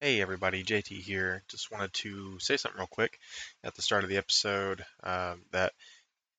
[0.00, 1.42] Hey everybody, JT here.
[1.48, 3.18] Just wanted to say something real quick
[3.64, 5.72] at the start of the episode um, that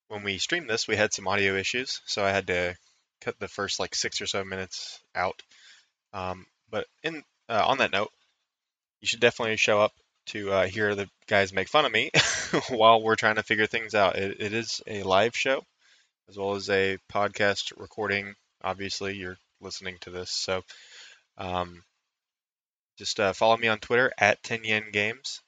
[0.08, 2.74] when we streamed this, we had some audio issues, so I had to
[3.20, 5.42] cut the first like six or so minutes out.
[6.14, 8.12] Um, but in uh, on that note,
[9.02, 9.92] you should definitely show up
[10.28, 12.12] to uh, hear the guys make fun of me
[12.70, 14.16] while we're trying to figure things out.
[14.16, 15.62] It, it is a live show
[16.30, 18.36] as well as a podcast recording.
[18.64, 20.62] Obviously, you're listening to this, so.
[21.38, 21.84] Um,
[23.00, 25.42] just uh, follow me on Twitter at 10 Yen Games.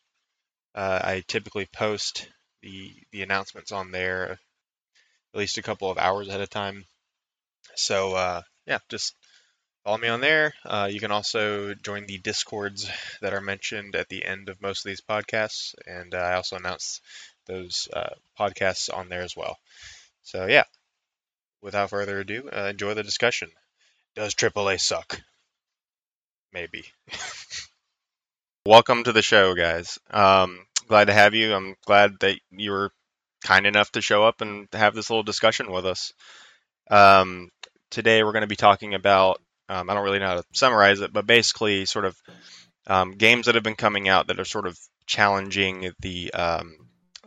[0.73, 2.29] Uh, I typically post
[2.61, 4.39] the the announcements on there
[5.33, 6.85] at least a couple of hours ahead of time.
[7.75, 9.15] So uh, yeah, just
[9.83, 10.53] follow me on there.
[10.63, 12.89] Uh, you can also join the discords
[13.21, 16.55] that are mentioned at the end of most of these podcasts, and uh, I also
[16.55, 17.01] announce
[17.47, 19.57] those uh, podcasts on there as well.
[20.23, 20.63] So yeah,
[21.61, 23.51] without further ado, enjoy the discussion.
[24.15, 25.21] Does AAA suck?
[26.53, 26.85] Maybe.
[28.65, 29.97] Welcome to the show, guys.
[30.09, 31.53] Um, glad to have you.
[31.53, 32.91] I'm glad that you were
[33.43, 36.13] kind enough to show up and have this little discussion with us.
[36.89, 37.49] Um,
[37.89, 41.01] today, we're going to be talking about, um, I don't really know how to summarize
[41.01, 42.15] it, but basically, sort of
[42.87, 46.75] um, games that have been coming out that are sort of challenging the um,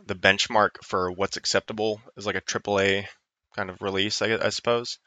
[0.05, 3.05] the benchmark for what's acceptable as like a AAA
[3.55, 4.99] kind of release, I, I suppose.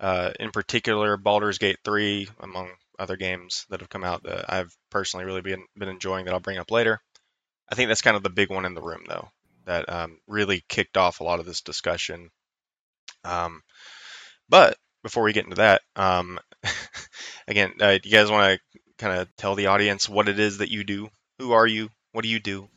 [0.00, 4.74] Uh, in particular, Baldur's Gate 3, among other games that have come out that I've
[4.90, 7.00] personally really been been enjoying that I'll bring up later.
[7.70, 9.30] I think that's kind of the big one in the room though
[9.66, 12.30] that um, really kicked off a lot of this discussion.
[13.24, 13.62] Um,
[14.48, 16.38] but before we get into that, um,
[17.48, 20.70] again, uh, you guys want to kind of tell the audience what it is that
[20.70, 21.08] you do?
[21.38, 21.90] Who are you?
[22.12, 22.68] What do you do?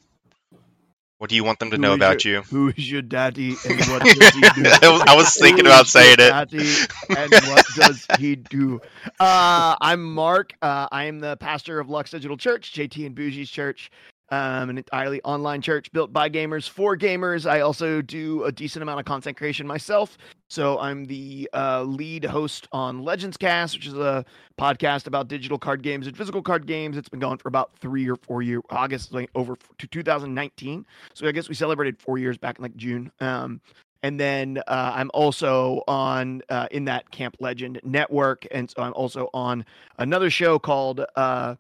[1.18, 2.42] What do you want them to Who know about your- you?
[2.44, 4.64] Who is your daddy and what does he do?
[4.66, 6.30] I was- thinking Who about saying it.
[6.30, 6.74] Daddy
[7.10, 8.80] and what does he do?
[9.20, 10.54] Uh, I'm Mark.
[10.62, 13.90] Uh, I am the pastor of Lux Digital Church, JT and Buuji's church.
[14.30, 17.50] Um, an entirely online church built by gamers for gamers.
[17.50, 20.18] I also do a decent amount of content creation myself.
[20.50, 24.26] So I'm the uh, lead host on Legends Cast, which is a
[24.60, 26.98] podcast about digital card games and physical card games.
[26.98, 28.64] It's been going for about three or four years.
[28.70, 30.86] August like over to 2019.
[31.14, 33.12] So I guess we celebrated four years back in like June.
[33.22, 33.62] Um,
[34.04, 38.94] and then uh, I'm also on uh, in that Camp Legend network, and so I'm
[38.94, 39.66] also on
[39.98, 41.56] another show called uh,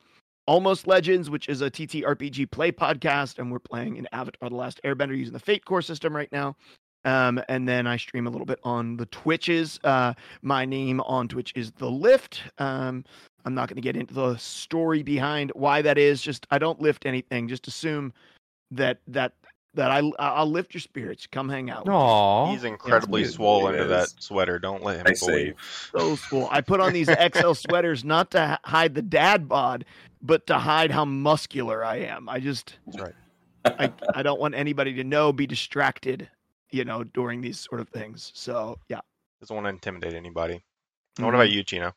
[0.47, 4.79] Almost Legends, which is a TTRPG play podcast, and we're playing in Avatar: The Last
[4.83, 6.55] Airbender using the Fate Core system right now.
[7.05, 9.79] Um, and then I stream a little bit on the Twitches.
[9.83, 12.41] Uh, my name on Twitch is The Lift.
[12.57, 13.05] Um,
[13.45, 16.21] I'm not going to get into the story behind why that is.
[16.21, 17.47] Just I don't lift anything.
[17.47, 18.11] Just assume
[18.71, 19.33] that that
[19.77, 21.27] that I I'll lift your spirits.
[21.27, 21.85] Come hang out.
[21.85, 21.93] with.
[21.93, 22.51] Aww.
[22.51, 23.29] He's incredibly it.
[23.31, 24.15] swollen It to that is.
[24.19, 24.59] sweater.
[24.59, 25.53] Don't let him I bully
[25.91, 26.47] so cool.
[26.51, 29.85] I put on these XL sweaters not to hide the dad bod,
[30.21, 32.27] but to hide how muscular I am.
[32.27, 33.13] I just That's right.
[33.65, 36.29] I, I don't want anybody to know, be distracted,
[36.71, 38.31] you know, during these sort of things.
[38.35, 39.01] So yeah.
[39.41, 40.55] Doesn't want to intimidate anybody.
[40.55, 41.25] Mm-hmm.
[41.25, 41.93] What about you, Chino?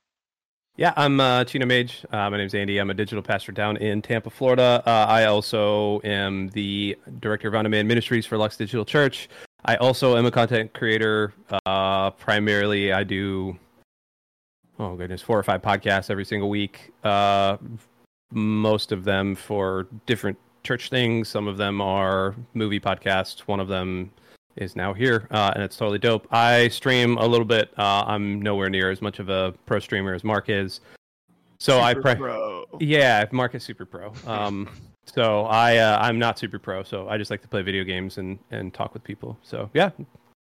[0.77, 2.07] Yeah, I'm uh, Chino Mage.
[2.11, 2.79] Uh, my name's Andy.
[2.79, 4.83] I'm a digital pastor down in Tampa, Florida.
[4.87, 9.29] Uh, I also am the director of on-demand ministries for Lux Digital Church.
[9.65, 11.35] I also am a content creator.
[11.67, 13.59] Uh, primarily, I do
[14.79, 16.93] oh goodness, four or five podcasts every single week.
[17.05, 17.59] Uh,
[18.33, 21.29] most of them for different church things.
[21.29, 23.41] Some of them are movie podcasts.
[23.41, 24.11] One of them
[24.61, 26.27] is now here, uh, and it's totally dope.
[26.31, 27.71] I stream a little bit.
[27.79, 30.81] Uh, I'm nowhere near as much of a pro streamer as Mark is.
[31.59, 32.65] So I Super pre- pro.
[32.81, 34.13] yeah, Mark is super pro.
[34.27, 34.69] Um,
[35.07, 36.83] so I uh, I'm not super pro.
[36.83, 39.39] So I just like to play video games and and talk with people.
[39.43, 39.91] So yeah,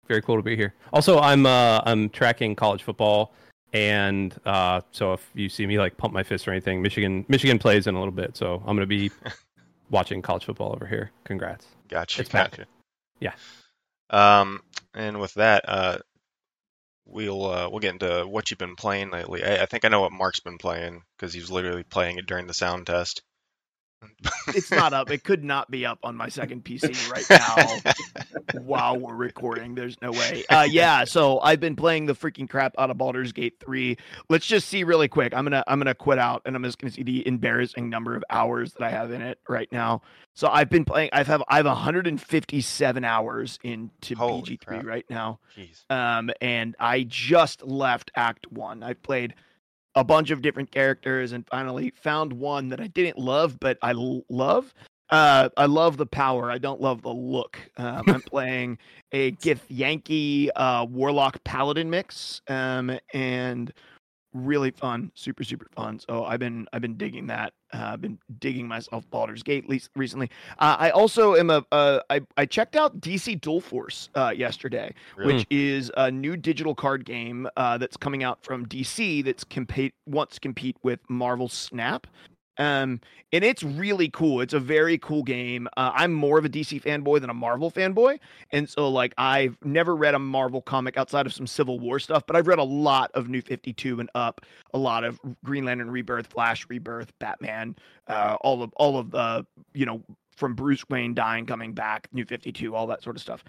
[0.08, 0.74] very cool to be here.
[0.92, 3.32] Also, I'm uh, I'm tracking college football,
[3.72, 7.58] and uh, so if you see me like pump my fist or anything, Michigan Michigan
[7.58, 8.36] plays in a little bit.
[8.36, 9.10] So I'm gonna be
[9.90, 11.10] watching college football over here.
[11.24, 11.66] Congrats.
[11.88, 12.22] Gotcha.
[12.22, 12.52] It's back.
[12.52, 12.66] gotcha.
[13.20, 13.34] Yeah.
[14.10, 14.60] Um,
[14.94, 15.98] and with that, uh,
[17.06, 19.44] we'll uh, we'll get into what you've been playing lately.
[19.44, 22.26] I, I think I know what Mark's been playing because he was literally playing it
[22.26, 23.22] during the sound test.
[24.48, 25.10] It's not up.
[25.10, 27.24] It could not be up on my second PC right
[28.54, 29.74] now while we're recording.
[29.74, 30.44] There's no way.
[30.50, 31.04] Uh, yeah.
[31.04, 33.96] So I've been playing the freaking crap out of Baldur's Gate 3.
[34.28, 35.34] Let's just see really quick.
[35.34, 38.22] I'm gonna I'm gonna quit out and I'm just gonna see the embarrassing number of
[38.30, 40.02] hours that I have in it right now.
[40.34, 41.10] So I've been playing.
[41.12, 44.84] I've have I have 157 hours into Holy BG3 crap.
[44.86, 45.40] right now.
[45.56, 45.84] Jeez.
[45.90, 48.82] um, and I just left Act One.
[48.82, 49.34] I've played
[49.94, 53.92] a bunch of different characters and finally found one that I didn't love, but I
[53.92, 54.74] l- love.
[55.10, 56.50] Uh, I love the power.
[56.50, 57.58] I don't love the look.
[57.76, 58.78] Um, I'm playing
[59.12, 63.72] a Githyanki uh, Warlock Paladin mix, um, and
[64.34, 65.98] really fun, super super fun.
[65.98, 67.52] So I've been I've been digging that.
[67.72, 70.30] Uh, I've been digging myself Baldur's Gate least recently.
[70.58, 74.92] Uh, I also am a uh, I I checked out DC Dual Force uh, yesterday,
[75.16, 75.34] Really?
[75.34, 79.94] which is a new digital card game uh, that's coming out from DC that's compete
[80.06, 82.06] wants to compete with Marvel Snap.
[82.58, 83.00] Um,
[83.32, 84.40] and it's really cool.
[84.40, 85.66] It's a very cool game.
[85.76, 88.20] Uh, I'm more of a DC fanboy than a Marvel fanboy,
[88.52, 92.24] and so like I've never read a Marvel comic outside of some Civil War stuff,
[92.26, 94.42] but I've read a lot of New 52 and up,
[94.72, 97.74] a lot of Green Lantern Rebirth, Flash Rebirth, Batman,
[98.08, 100.02] uh, all of all of the you know
[100.36, 103.44] from Bruce Wayne dying, coming back, New 52, all that sort of stuff.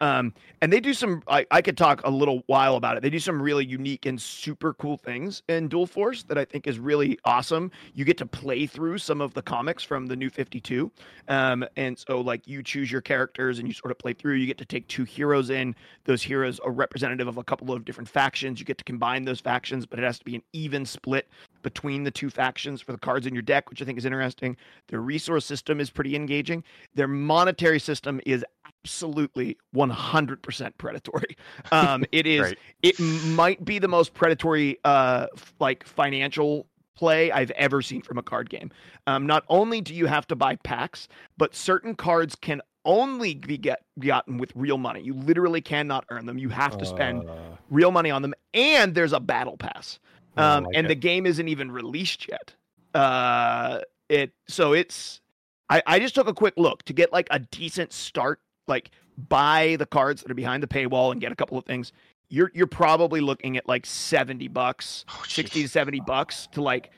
[0.00, 0.32] Um,
[0.62, 1.22] and they do some.
[1.28, 3.02] I, I could talk a little while about it.
[3.02, 6.66] They do some really unique and super cool things in Dual Force that I think
[6.66, 7.70] is really awesome.
[7.94, 10.90] You get to play through some of the comics from the New Fifty Two,
[11.28, 14.34] um, and so like you choose your characters and you sort of play through.
[14.34, 15.74] You get to take two heroes in.
[16.04, 18.58] Those heroes are representative of a couple of different factions.
[18.58, 21.28] You get to combine those factions, but it has to be an even split
[21.62, 24.56] between the two factions for the cards in your deck, which I think is interesting.
[24.88, 26.64] Their resource system is pretty engaging.
[26.94, 28.44] Their monetary system is
[28.84, 31.36] absolutely 100% predatory.
[31.72, 32.40] Um, it is.
[32.42, 32.58] Right.
[32.82, 36.66] It might be the most predatory, uh, f- like financial
[36.96, 38.70] play I've ever seen from a card game.
[39.06, 41.06] Um, not only do you have to buy packs,
[41.38, 45.00] but certain cards can only be get gotten with real money.
[45.02, 46.38] You literally cannot earn them.
[46.38, 47.36] You have to spend Uh,
[47.70, 50.00] real money on them, and there's a battle pass.
[50.36, 50.88] Oh, Um, like and it.
[50.88, 52.54] the game isn't even released yet.
[52.94, 55.20] Uh, it so it's.
[55.68, 58.40] I, I just took a quick look to get like a decent start.
[58.70, 58.90] Like
[59.28, 61.92] buy the cards that are behind the paywall and get a couple of things.
[62.30, 66.92] You're you're probably looking at like seventy bucks, sixty to seventy bucks to like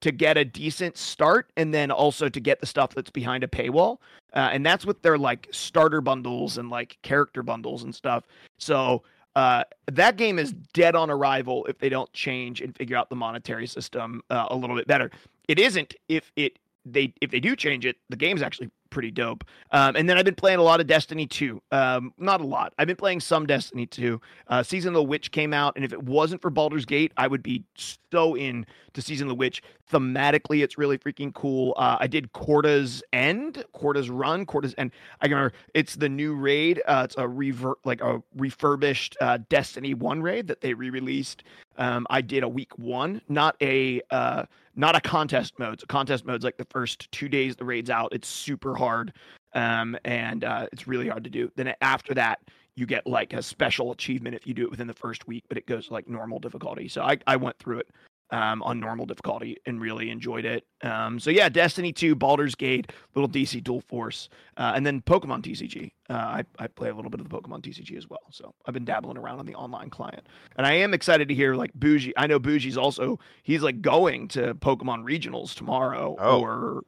[0.00, 3.48] to get a decent start, and then also to get the stuff that's behind a
[3.48, 3.98] paywall.
[4.32, 8.24] Uh, and that's with their like starter bundles and like character bundles and stuff.
[8.58, 9.02] So
[9.36, 13.16] uh, that game is dead on arrival if they don't change and figure out the
[13.16, 15.10] monetary system uh, a little bit better.
[15.48, 19.44] It isn't if it they if they do change it, the game's actually pretty dope.
[19.70, 21.60] Um, and then I've been playing a lot of Destiny 2.
[21.70, 22.72] Um, not a lot.
[22.78, 24.20] I've been playing some Destiny 2.
[24.48, 27.26] Uh, Season of the Witch came out, and if it wasn't for Baldur's Gate, I
[27.26, 27.64] would be
[28.10, 29.62] so in to Season of the Witch.
[29.92, 31.74] Thematically, it's really freaking cool.
[31.76, 34.92] Uh, I did Crota's End, Crota's Run, Crota's End.
[35.20, 36.82] I remember it's the new raid.
[36.86, 41.44] Uh, it's a revert, like a refurbished uh, Destiny One raid that they re-released.
[41.78, 44.44] Um, I did a week one, not a uh,
[44.76, 45.80] not a contest mode.
[45.80, 48.12] So contest mode's like the first two days the raid's out.
[48.12, 49.12] It's super hard,
[49.54, 51.50] um, and uh, it's really hard to do.
[51.56, 52.40] Then after that,
[52.74, 55.56] you get like a special achievement if you do it within the first week, but
[55.56, 56.88] it goes like normal difficulty.
[56.88, 57.88] So I I went through it
[58.30, 60.66] um, on normal difficulty and really enjoyed it.
[60.82, 65.42] Um, so yeah, Destiny 2, Baldur's Gate, little DC Dual Force, uh, and then Pokemon
[65.42, 65.92] TCG.
[66.10, 68.20] Uh, I, I play a little bit of the Pokemon TCG as well.
[68.30, 70.26] So I've been dabbling around on the online client,
[70.56, 72.12] and I am excited to hear like Buuji.
[72.16, 76.40] I know Buuji's also he's like going to Pokemon regionals tomorrow Oh.
[76.42, 76.82] or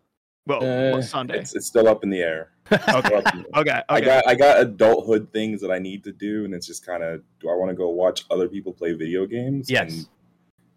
[0.46, 0.62] well
[0.96, 1.38] Uh, Sunday.
[1.38, 2.52] It's, it's still up in the air.
[2.70, 3.60] Still up in the air.
[3.62, 4.06] Okay, I okay.
[4.06, 7.20] got I got adulthood things that I need to do, and it's just kind of
[7.40, 9.68] do I want to go watch other people play video games?
[9.68, 9.92] Yes.
[9.92, 10.06] And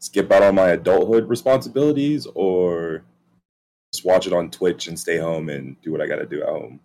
[0.04, 3.04] skip out on my adulthood responsibilities, or
[3.94, 6.42] just watch it on Twitch and stay home and do what I got to do
[6.42, 6.82] at home.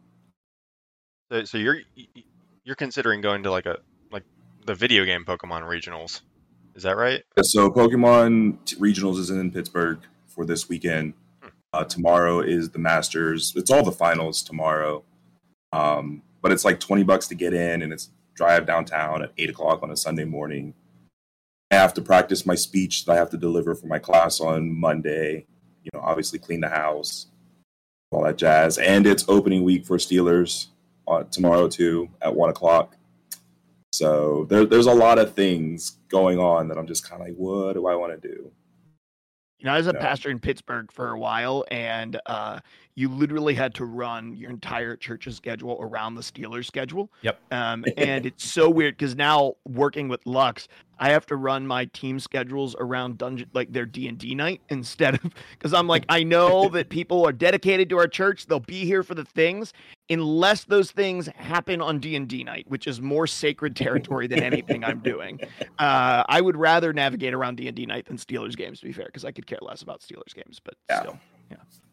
[1.33, 1.81] So, so you're
[2.65, 3.79] you're considering going to like a
[4.13, 4.23] like
[4.67, 6.21] the video game Pokemon regionals,
[6.77, 7.25] is that right?
[7.43, 9.99] So Pokemon Regionals is in Pittsburgh
[10.29, 11.15] for this weekend.
[11.73, 13.53] Uh, tomorrow is the Masters.
[13.57, 15.03] It's all the finals tomorrow.
[15.73, 19.51] Um, but it's like twenty bucks to get in, and it's drive downtown at eight
[19.51, 20.73] o'clock on a Sunday morning.
[21.71, 24.79] I have to practice my speech that I have to deliver for my class on
[24.79, 25.47] Monday.
[25.83, 27.27] You know, obviously clean the house,
[28.11, 28.79] all that jazz.
[28.79, 30.69] And it's opening week for Steelers
[31.07, 32.97] on tomorrow too at one o'clock.
[33.93, 37.37] So there, there's a lot of things going on that I'm just kind of like,
[37.37, 38.51] what do I want to do?
[39.59, 42.61] You know, I was a pastor in Pittsburgh for a while, and uh,
[42.99, 47.13] you literally had to run your entire church's schedule around the Steelers' schedule.
[47.23, 47.39] Yep.
[47.53, 50.67] Um, and it's so weird because now working with Lux,
[50.99, 54.63] I have to run my team schedules around dungeon like their D and D night
[54.69, 58.59] instead of because I'm like I know that people are dedicated to our church, they'll
[58.59, 59.73] be here for the things,
[60.11, 64.41] unless those things happen on D and D night, which is more sacred territory than
[64.41, 65.39] anything I'm doing.
[65.79, 68.93] Uh, I would rather navigate around D and D night than Steelers games, to be
[68.93, 70.61] fair, because I could care less about Steelers games.
[70.65, 71.17] But still.
[71.49, 71.59] Yeah.
[71.71, 71.88] still,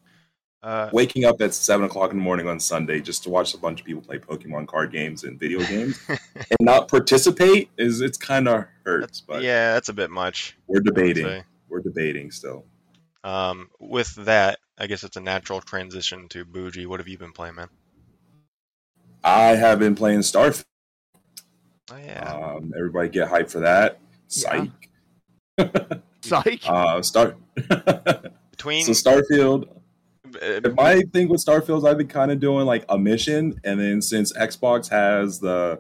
[0.65, 3.57] Uh, Waking up at seven o'clock in the morning on Sunday just to watch a
[3.60, 8.17] bunch of people play Pokemon card games and video games and not participate is it's
[8.17, 9.22] kind of hurts.
[9.22, 10.57] But yeah, that's a bit much.
[10.65, 11.43] we're debating.
[11.69, 12.65] We're debating still.
[13.24, 16.88] Um, with that, I guess it's a natural transition to Buuji.
[16.88, 17.69] What have you been playing, man?
[19.24, 20.65] I have been playing Starfield.
[21.91, 24.00] Oh yeah, Um, everybody get hyped for that.
[24.29, 24.69] Yeah.
[25.60, 26.01] Psych.
[26.22, 26.62] Psych.
[26.67, 27.36] Uh, Star.
[28.50, 29.67] Between so Starfield.
[30.75, 34.01] My thing with Starfield, is I've been kind of doing like a mission, and then
[34.01, 35.79] since Xbox has the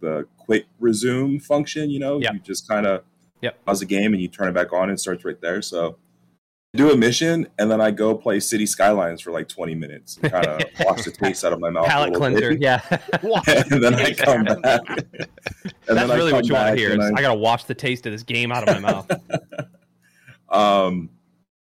[0.00, 2.32] the quick resume function, you know, Yeah.
[2.32, 3.02] you just kind of
[3.42, 3.64] Yep.
[3.66, 5.60] pause the game and you turn it back on and it starts right there.
[5.62, 5.96] So
[6.74, 10.18] I do a mission, and then I go play City Skylines for like 20 minutes,
[10.22, 11.84] kind of wash the taste out of my mouth.
[11.86, 12.50] a Palate cleanser.
[12.50, 12.60] bit.
[12.62, 12.80] Yeah.
[13.70, 14.80] and then I come back.
[15.88, 16.92] And That's then really what you want to hear.
[16.92, 19.10] is, I- I gotta wash the taste of this game out of my mouth.
[20.48, 21.10] um,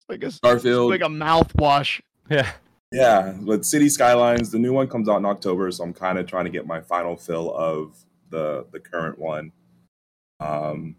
[0.08, 0.90] like a Starfield.
[0.90, 2.00] like a mouthwash.
[2.30, 2.52] Yeah.
[2.92, 6.26] Yeah, but City Skylines, the new one comes out in October, so I'm kind of
[6.26, 9.52] trying to get my final fill of the the current one.
[10.38, 10.96] Um,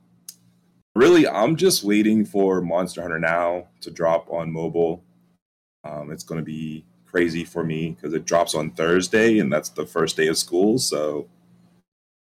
[0.95, 5.03] really, I'm just waiting for Monster Hunter Now to drop on mobile.
[5.83, 9.69] Um, it's going to be crazy for me because it drops on Thursday, and that's
[9.69, 11.27] the first day of school, so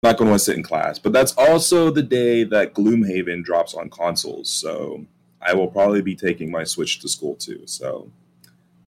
[0.03, 0.99] not going to want to sit in class.
[0.99, 5.05] But that's also the day that Gloomhaven drops on consoles, so
[5.41, 7.61] I will probably be taking my Switch to school too.
[7.65, 8.11] So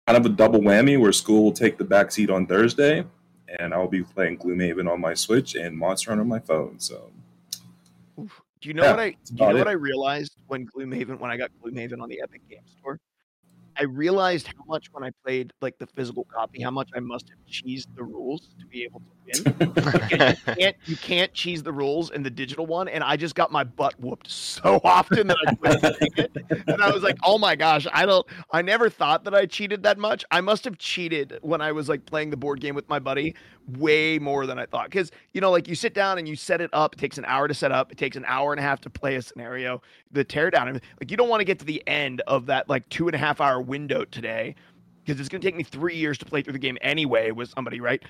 [0.09, 3.05] kind of a double whammy where school will take the back seat on Thursday,
[3.59, 6.81] and I'll be playing Gloomhaven on my Switch and Monster Hunter on my phone.
[6.81, 7.11] So
[8.17, 8.27] Do
[8.63, 9.11] you know Yeah, what I?
[9.11, 9.59] Do you know it.
[9.59, 12.99] what I realized when Gloomhaven when I got Gloomhaven on the Epic Game Store?
[13.79, 17.29] I realized how much when I played like the physical copy, how much I must
[17.29, 19.57] have cheesed the rules to be able to win.
[19.71, 23.53] You can't you can't cheese the rules in the digital one, and I just got
[23.53, 26.31] my butt whooped so often that I quit.
[26.67, 29.85] And I was like, oh my gosh, I don't I never thought that I cheated
[29.85, 30.25] that much.
[30.31, 33.35] I must have cheated when I was like playing the board game with my buddy
[33.77, 34.87] way more than I thought.
[34.87, 37.25] Because you know, like you sit down and you set it up, it takes an
[37.27, 39.83] hour to set up, it takes an hour and a half to play a scenario,
[40.11, 40.81] the teardown.
[41.01, 43.19] Like you don't want to get to the end of that like two and a
[43.19, 44.55] half hour window today.
[45.05, 47.81] Because it's gonna take me three years to play through the game anyway with somebody,
[47.81, 48.03] right?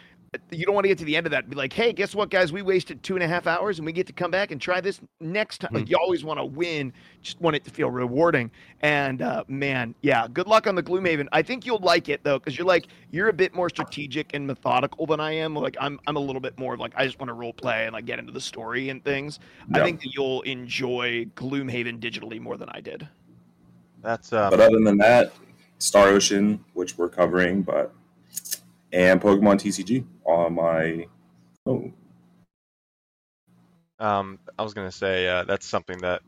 [0.51, 2.15] you don't want to get to the end of that and be like, hey, guess
[2.15, 2.53] what, guys?
[2.53, 4.81] We wasted two and a half hours and we get to come back and try
[4.81, 5.71] this next time.
[5.73, 8.51] Like, you always want to win, just want it to feel rewarding.
[8.81, 11.29] And uh, man, yeah, good luck on the Gloomhaven.
[11.33, 14.47] I think you'll like it though, because you're like, you're a bit more strategic and
[14.47, 15.55] methodical than I am.
[15.55, 17.95] Like, I'm, I'm a little bit more like, I just want to role play and
[17.95, 19.41] like get into the story and things.
[19.73, 23.09] I think that you'll enjoy Gloomhaven digitally more than I did.
[24.03, 25.33] that's um, But other than that,
[25.79, 27.95] Star Ocean, which we're covering, but
[28.93, 31.07] and Pokemon TCG on my
[31.67, 31.93] oh
[33.99, 36.23] Um, I was gonna say uh, that's something that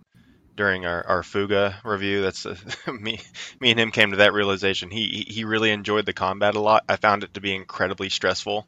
[0.57, 2.57] during our, our Fuga review, that's uh,
[2.93, 3.21] me
[3.61, 4.91] me and him came to that realization.
[4.91, 6.85] He he really enjoyed the combat a lot.
[6.89, 8.67] I found it to be incredibly stressful,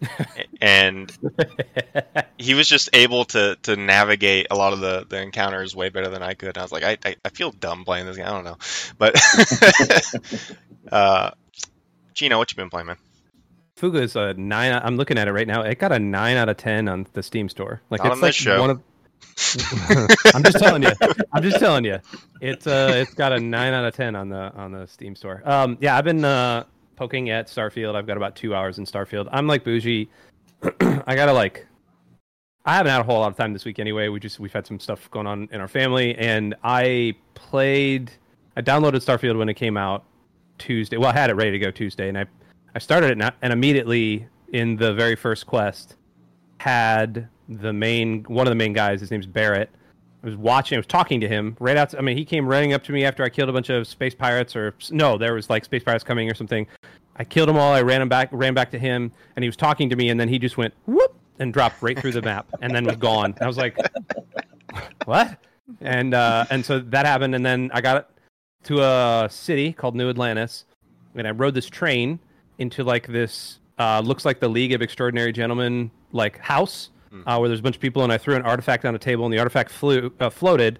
[0.60, 1.16] and
[2.38, 6.08] he was just able to to navigate a lot of the the encounters way better
[6.08, 6.50] than I could.
[6.50, 8.26] And I was like, I I, I feel dumb playing this game.
[8.26, 8.56] I don't know,
[8.96, 9.20] but
[10.92, 11.30] uh,
[12.14, 12.96] Chino, what you been playing, man?
[13.76, 14.72] Fuga is a nine.
[14.82, 15.62] I'm looking at it right now.
[15.62, 17.80] It got a nine out of ten on the Steam store.
[17.90, 18.60] Like Not it's on like this show.
[18.60, 18.82] one of.
[20.34, 20.90] I'm just telling you.
[21.32, 21.98] I'm just telling you.
[22.40, 25.42] It's uh, it's got a nine out of ten on the on the Steam store.
[25.44, 26.64] Um, yeah, I've been uh
[26.98, 27.94] poking at Starfield.
[27.94, 29.28] I've got about two hours in Starfield.
[29.30, 30.08] I'm like Buuji.
[30.80, 31.64] I gotta like.
[32.64, 34.08] I haven't had a whole lot of time this week anyway.
[34.08, 38.10] We just we've had some stuff going on in our family, and I played.
[38.56, 40.04] I downloaded Starfield when it came out
[40.58, 40.96] Tuesday.
[40.96, 42.26] Well, I had it ready to go Tuesday, and I
[42.74, 45.94] I started it, and, and immediately in the very first quest
[46.58, 49.00] had the main one of the main guys.
[49.00, 49.70] His name's Barrett.
[50.22, 50.76] I was watching.
[50.76, 51.94] I was talking to him right out.
[51.96, 54.14] I mean, he came running up to me after I killed a bunch of space
[54.14, 56.66] pirates, or no, there was like space pirates coming or something.
[57.16, 57.72] I killed them all.
[57.72, 60.18] I ran him back, ran back to him, and he was talking to me, and
[60.18, 63.34] then he just went whoop and dropped right through the map, and then was gone.
[63.40, 63.76] I was like,
[65.04, 65.38] what?
[65.80, 68.10] And uh, and so that happened, and then I got
[68.64, 70.64] to a city called New Atlantis,
[71.14, 72.18] and I rode this train
[72.58, 77.22] into like this uh, looks like the League of Extraordinary Gentlemen like house Hmm.
[77.26, 79.24] uh, where there's a bunch of people, and I threw an artifact on a table,
[79.24, 80.78] and the artifact flew uh, floated,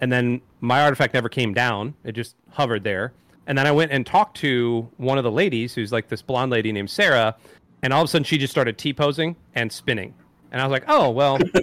[0.00, 3.12] and then my artifact never came down; it just hovered there.
[3.46, 6.52] And then I went and talked to one of the ladies, who's like this blonde
[6.52, 7.36] lady named Sarah,
[7.82, 10.14] and all of a sudden she just started T posing and spinning,
[10.52, 11.38] and I was like, "Oh well,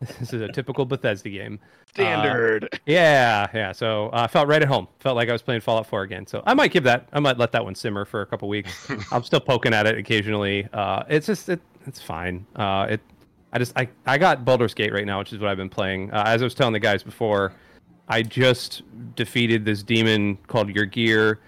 [0.00, 1.60] this is a typical Bethesda game."
[1.90, 2.80] Standard.
[2.86, 3.72] Yeah, yeah.
[3.72, 4.88] So I uh, felt right at home.
[5.00, 6.26] Felt like I was playing Fallout 4 again.
[6.26, 7.08] So I might give that.
[7.12, 8.90] I might let that one simmer for a couple weeks.
[9.12, 10.68] I'm still poking at it occasionally.
[10.72, 11.60] Uh, it's just it.
[11.88, 12.46] It's fine.
[12.54, 13.00] Uh, it.
[13.52, 16.12] I just I I got Baldur's Gate right now, which is what I've been playing.
[16.12, 17.52] Uh, as I was telling the guys before,
[18.08, 18.82] I just
[19.16, 21.38] defeated this demon called Yurgir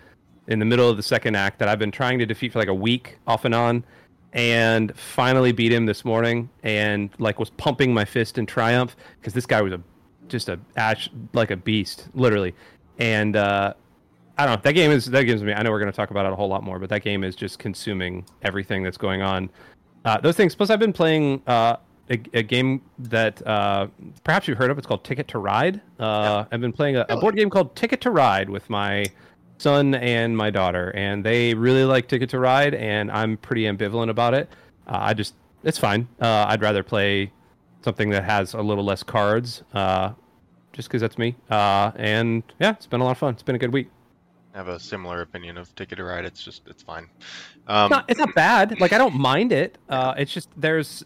[0.49, 2.69] in the middle of the second act that I've been trying to defeat for like
[2.69, 3.85] a week off and on
[4.33, 9.35] and finally beat him this morning and like was pumping my fist in triumph because
[9.35, 9.81] this guy was a
[10.29, 12.55] just a ash like a beast literally
[12.99, 13.75] and uh
[14.39, 16.13] i don't know that game is that gives me i know we're going to talk
[16.13, 19.21] about it a whole lot more but that game is just consuming everything that's going
[19.21, 19.51] on
[20.05, 21.77] uh those things plus i've been playing uh
[22.11, 23.87] a, a game that uh,
[24.25, 24.79] perhaps you've heard of.
[24.79, 25.81] It's called Ticket to Ride.
[25.99, 29.07] Uh, I've been playing a, a board game called Ticket to Ride with my
[29.59, 34.11] son and my daughter, and they really like Ticket to Ride, and I'm pretty ambivalent
[34.11, 34.49] about it.
[34.89, 36.09] Uh, I just, it's fine.
[36.21, 37.33] Uh, I'd rather play
[37.83, 40.13] something that has a little less cards, uh,
[40.73, 41.37] just because that's me.
[41.49, 43.35] Uh, and yeah, it's been a lot of fun.
[43.35, 43.89] It's been a good week.
[44.55, 46.25] I have a similar opinion of Ticket to Ride.
[46.25, 47.09] It's just it's fine.
[47.19, 48.81] It's Um, not, it's not bad.
[48.81, 49.79] Like I don't mind it.
[49.89, 51.05] Uh, it's just there's,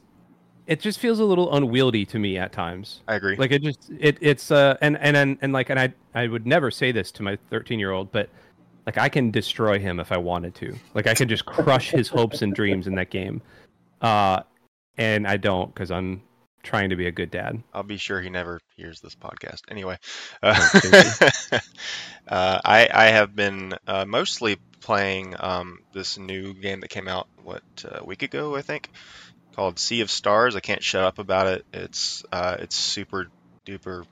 [0.67, 3.03] it just feels a little unwieldy to me at times.
[3.07, 3.37] I agree.
[3.37, 6.47] Like it just it it's uh and and and, and like and I I would
[6.47, 8.31] never say this to my 13 year old, but
[8.87, 10.75] like I can destroy him if I wanted to.
[10.95, 13.43] Like I can just crush his hopes and dreams in that game.
[14.01, 14.43] Uh,
[14.97, 16.23] and I don't because I'm
[16.65, 17.63] trying to be a good dad.
[17.73, 19.61] I'll be sure he never hears this podcast.
[19.71, 19.99] Anyway,
[20.43, 20.69] uh,
[22.29, 27.29] uh, I I have been uh, mostly playing um, this new game that came out
[27.43, 28.91] what a week ago I think
[29.55, 30.57] called Sea of Stars.
[30.57, 31.65] I can't shut up about it.
[31.73, 33.29] It's uh, it's super
[33.67, 34.05] duper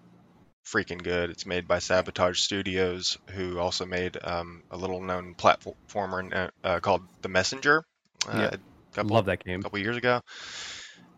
[0.66, 1.30] freaking good.
[1.30, 7.02] It's made by Sabotage Studios, who also made um, a little known platformer uh, called
[7.22, 7.84] The Messenger.
[8.28, 8.50] Uh, Yeah.
[8.92, 9.60] couple Love that game.
[9.60, 10.20] a couple years ago.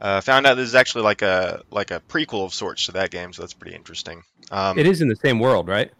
[0.01, 3.11] Uh, found out this is actually like a like a prequel of sorts to that
[3.11, 4.23] game, so that's pretty interesting.
[4.51, 5.91] Um, It is in the same world, right?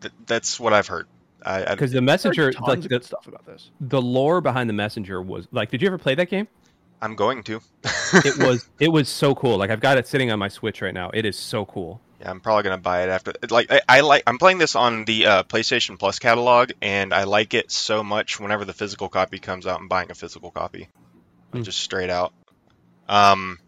[0.00, 1.06] th- that's what I've heard.
[1.44, 3.70] I, I Because the messenger, tons like of the, good stuff about this.
[3.80, 5.70] the lore behind the messenger was like.
[5.70, 6.46] Did you ever play that game?
[7.00, 7.60] I'm going to.
[8.24, 9.56] It was it was so cool.
[9.56, 11.10] Like I've got it sitting on my Switch right now.
[11.14, 12.00] It is so cool.
[12.20, 13.32] Yeah, I'm probably gonna buy it after.
[13.50, 14.22] Like I, I like.
[14.26, 18.38] I'm playing this on the uh, PlayStation Plus catalog, and I like it so much.
[18.38, 20.88] Whenever the physical copy comes out, I'm buying a physical copy,
[21.52, 21.62] Like, Hmm.
[21.62, 22.32] just straight out.
[23.12, 23.58] Um,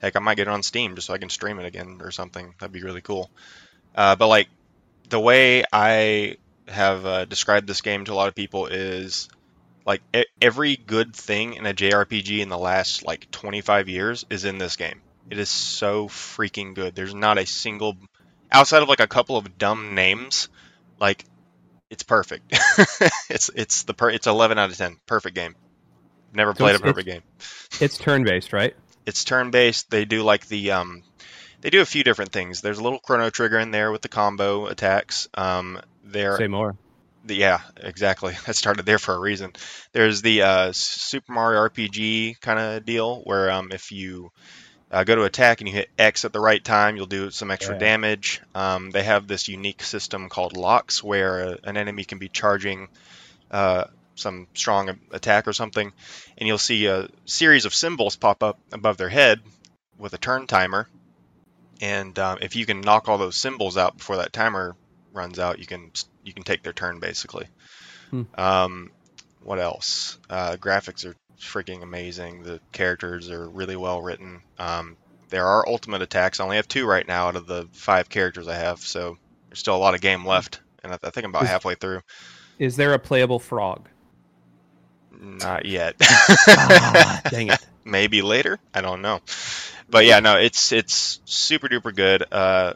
[0.00, 2.10] heck, I might get it on Steam just so I can stream it again or
[2.10, 2.52] something.
[2.58, 3.30] That'd be really cool.
[3.94, 4.48] Uh, but like
[5.08, 9.28] the way I have uh, described this game to a lot of people is
[9.86, 14.44] like e- every good thing in a JRPG in the last like 25 years is
[14.44, 15.00] in this game.
[15.30, 16.96] It is so freaking good.
[16.96, 17.96] There's not a single
[18.50, 20.48] outside of like a couple of dumb names,
[20.98, 21.24] like
[21.88, 22.50] it's perfect.
[23.30, 24.96] it's it's the per, it's 11 out of 10.
[25.06, 25.54] Perfect game.
[26.32, 27.22] Never So played a perfect game.
[27.80, 28.74] It's turn based, right?
[29.06, 29.90] It's turn based.
[29.90, 31.02] They do like the um
[31.60, 32.60] they do a few different things.
[32.60, 35.28] There's a little chrono trigger in there with the combo attacks.
[35.34, 36.76] Um there Say more.
[37.24, 38.34] the, yeah, exactly.
[38.46, 39.52] That started there for a reason.
[39.92, 44.30] There's the uh, Super Mario RPG kind of deal where um, if you
[44.90, 47.50] uh, go to attack and you hit X at the right time, you'll do some
[47.50, 47.78] extra Yeah.
[47.78, 48.40] damage.
[48.54, 52.88] Um, they have this unique system called locks where uh, an enemy can be charging
[53.50, 53.84] uh,
[54.16, 55.92] some strong attack or something,
[56.36, 59.40] and you'll see a series of symbols pop up above their head
[59.98, 60.88] with a turn timer.
[61.80, 64.74] And um, if you can knock all those symbols out before that timer
[65.12, 65.92] runs out, you can
[66.24, 67.46] you can take their turn basically.
[68.10, 68.22] Hmm.
[68.34, 68.90] Um,
[69.42, 70.18] what else?
[70.28, 72.42] Uh, graphics are freaking amazing.
[72.42, 74.42] The characters are really well written.
[74.58, 74.96] Um,
[75.28, 76.40] there are ultimate attacks.
[76.40, 79.58] I only have two right now out of the five characters I have, so there's
[79.58, 82.00] still a lot of game left, and I, I think I'm about Is- halfway through.
[82.58, 83.88] Is there a playable frog?
[85.20, 85.96] Not yet.
[86.00, 87.64] Ah, dang it.
[87.84, 88.58] Maybe later.
[88.74, 89.20] I don't know.
[89.88, 92.24] But yeah, no, it's it's super duper good.
[92.32, 92.74] Uh,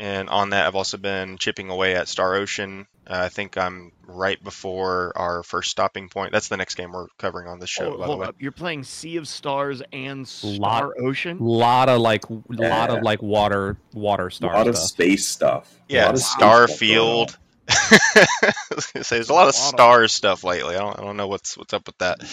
[0.00, 2.86] and on that, I've also been chipping away at Star Ocean.
[3.06, 6.30] Uh, I think I'm right before our first stopping point.
[6.32, 8.26] That's the next game we're covering on this show, Hold, by the hold way.
[8.26, 8.36] up.
[8.38, 11.38] You're playing Sea of Stars and Lot- Star Ocean.
[11.40, 12.86] lot of like lot Yeah.
[12.96, 14.88] of like water water A star lot of stuff.
[14.88, 15.74] space stuff.
[15.88, 16.68] Yeah, lot of space stuff going.
[16.68, 17.36] Starfield.
[17.70, 20.74] I was gonna say there's a lot of That's a lot of- Star stuff lately.
[20.76, 22.18] I don't, I don't know what's what's up with that.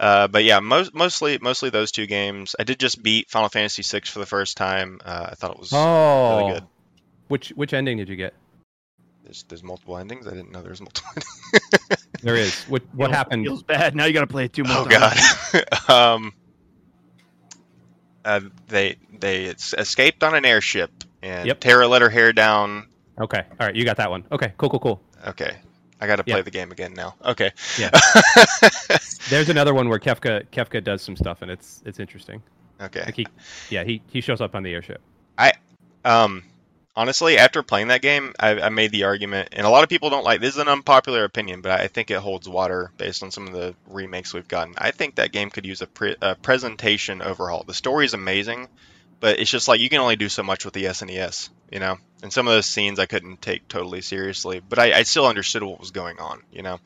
[0.00, 2.56] Uh, but yeah, most, mostly mostly those two games.
[2.58, 5.00] I did just beat Final Fantasy VI for the first time.
[5.04, 6.64] Uh, I thought it was Oh, really good.
[7.28, 8.34] which which ending did you get?
[9.22, 10.26] There's, there's multiple endings.
[10.26, 11.12] I didn't know there was multiple.
[12.22, 12.52] There is.
[12.64, 13.44] What what Feels- happened?
[13.46, 13.94] Feels bad.
[13.94, 15.52] Now you got to play it two more oh times.
[15.52, 15.90] god.
[15.90, 16.32] um,
[18.24, 20.90] uh, they they escaped on an airship,
[21.22, 21.60] and Yep.
[21.60, 22.88] Terra let her hair down.
[23.20, 24.24] Okay, all right, you got that one.
[24.32, 25.02] Okay, cool, cool, cool.
[25.26, 25.56] Okay,
[26.00, 26.42] I got to play Yeah.
[26.42, 27.14] the game again now.
[27.24, 27.50] Okay.
[27.78, 27.90] Yeah.
[29.28, 32.42] There's another one where Kefka Kefka does some stuff, and it's it's interesting.
[32.80, 33.02] okay.
[33.04, 33.26] Like he,
[33.70, 35.00] yeah, he he shows up on the airship.
[35.38, 35.52] I
[36.04, 36.42] um,
[36.96, 40.10] honestly, after playing that game, I, I made the argument, and a lot of people
[40.10, 40.40] don't like.
[40.40, 43.52] This is an unpopular opinion, but I think it holds water based on some of
[43.52, 44.74] the remakes we've gotten.
[44.78, 47.62] I think that game could use a, pre- a presentation overhaul.
[47.64, 48.68] The story is amazing,
[49.22, 51.96] but it's just like you can only do so much with the SNES, you know.
[52.24, 55.62] And some of those scenes I couldn't take totally seriously, but I, I still understood
[55.62, 56.80] what was going on, you know.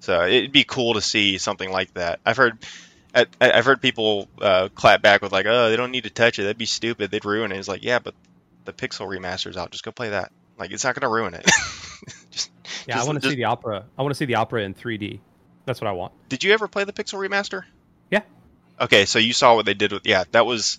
[0.00, 2.18] So it'd be cool to see something like that.
[2.26, 2.58] I've heard.
[3.14, 6.38] I, I've heard people uh, clap back with like, "Oh, they don't need to touch
[6.40, 6.42] it.
[6.42, 7.12] That'd be stupid.
[7.12, 8.14] They'd ruin it." It's like, yeah, but
[8.64, 9.70] the Pixel remaster's out.
[9.70, 10.32] Just go play that.
[10.58, 11.44] Like, it's not gonna ruin it.
[12.30, 12.50] just,
[12.86, 13.84] Yeah, Just- I want to see the opera.
[13.96, 15.20] I want to see the opera in 3D.
[15.64, 16.12] That's what I want.
[16.28, 17.62] did you ever play the Pixel remaster?
[18.10, 18.22] Yeah.
[18.80, 20.78] Okay, so you saw what they did with yeah, that was.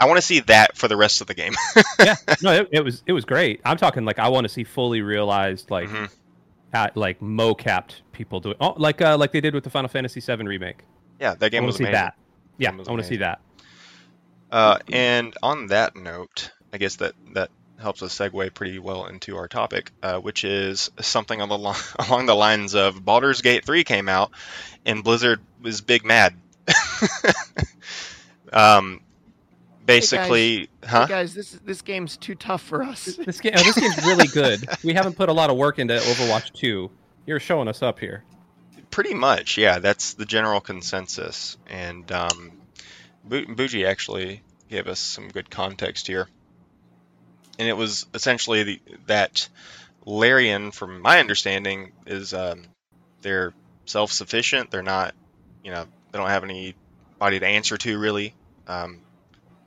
[0.00, 1.52] I want to see that for the rest of the game.
[2.00, 3.60] yeah, no, it, it was it was great.
[3.64, 6.10] I'm talking like I want to see fully realized like Mhm.
[6.72, 10.20] at like mo-capped people doing oh like uh like they did with the Final Fantasy
[10.20, 10.78] VII remake.
[11.20, 11.92] Yeah, that game want was to see amazing.
[12.02, 12.14] that.
[12.58, 13.40] Yeah, I want to see that.
[14.50, 19.36] Uh, and on that note, I guess that that helps us segue pretty well into
[19.36, 21.74] our topic, uh, which is something on the li-
[22.08, 24.32] along the lines of Baldur's Gate 3 came out,
[24.84, 26.34] and Blizzard was big mad.
[28.52, 29.00] um,
[29.86, 31.06] basically, huh?
[31.06, 33.18] Guys, this this game's too tough for us.
[33.24, 34.66] This game, oh, this game's really good.
[34.84, 36.90] We haven't put a lot of work into Overwatch 2.
[37.26, 38.24] You're showing us up here.
[38.90, 39.78] Pretty much, yeah.
[39.78, 41.56] That's the general consensus.
[41.68, 42.52] And um,
[43.24, 46.28] Bu- Buuji actually gave us some good context here.
[47.58, 49.48] And it was essentially the, that
[50.06, 52.62] Larian, from my understanding, is um,
[53.22, 53.52] they're
[53.84, 54.70] self-sufficient.
[54.70, 55.14] They're not,
[55.62, 58.34] you know, they don't have anybody to answer to really.
[58.66, 59.00] Um,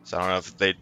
[0.04, 0.76] so I don't know if they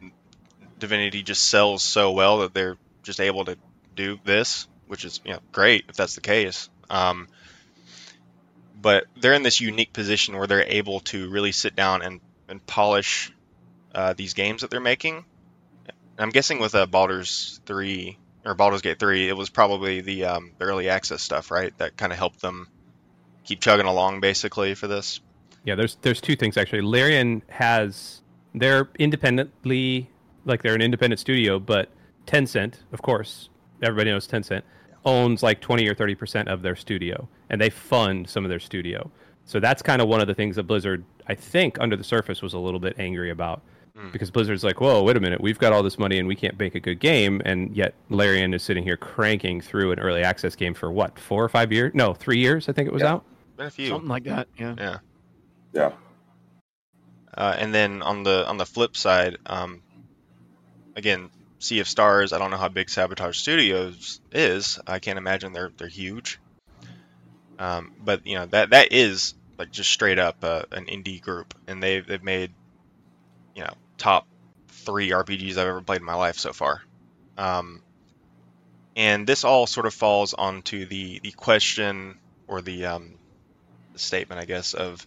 [0.79, 3.57] Divinity just sells so well that they're just able to
[3.95, 6.69] do this, which is you know great if that's the case.
[6.89, 7.27] Um,
[8.81, 12.65] but they're in this unique position where they're able to really sit down and, and
[12.65, 13.31] polish
[13.93, 15.23] uh, these games that they're making.
[16.17, 20.51] I'm guessing with uh, Baldur's 3 or Baldur's Gate 3, it was probably the, um,
[20.59, 21.75] early access stuff, right?
[21.77, 22.67] That kind of helped them
[23.43, 25.19] keep chugging along basically for this.
[25.63, 26.81] Yeah, there's there's two things actually.
[26.81, 30.09] Larian has they're independently
[30.45, 31.89] like they're an independent studio, but
[32.25, 33.49] Tencent, of course,
[33.81, 34.63] everybody knows Tencent
[35.05, 38.59] owns like 20 or 30 percent of their studio, and they fund some of their
[38.59, 39.09] studio.
[39.45, 42.41] So that's kind of one of the things that Blizzard, I think, under the surface,
[42.41, 43.61] was a little bit angry about.
[43.97, 44.11] Mm.
[44.11, 46.57] Because Blizzard's like, whoa, wait a minute, we've got all this money and we can't
[46.57, 50.55] make a good game, and yet Larian is sitting here cranking through an early access
[50.55, 51.91] game for what, four or five years?
[51.93, 53.13] No, three years, I think it was Yeah.
[53.13, 53.25] out.
[53.57, 53.89] Been a few.
[53.89, 54.47] Something like that.
[54.57, 54.75] Yeah.
[54.77, 54.97] Yeah.
[55.73, 55.91] Yeah.
[57.33, 59.81] Uh, and then on the on the flip side, um,
[60.95, 62.33] again, Sea of Stars.
[62.33, 64.79] I don't know how big Sabotage Studios is.
[64.85, 66.39] I can't imagine they're they're huge.
[67.59, 71.53] Um, but you know that that is like just straight up uh, an indie group,
[71.67, 72.51] and they've they've made
[73.55, 74.27] you know top
[74.67, 76.81] three RPGs I've ever played in my life so far.
[77.37, 77.81] Um,
[78.95, 82.17] and this all sort of falls onto the the question
[82.47, 83.13] or the um,
[83.93, 85.05] the statement, I guess, of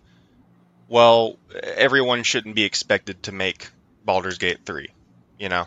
[0.95, 3.69] well, everyone shouldn't be expected to make
[4.05, 4.87] Baldur's Gate 3,
[5.41, 5.67] you know?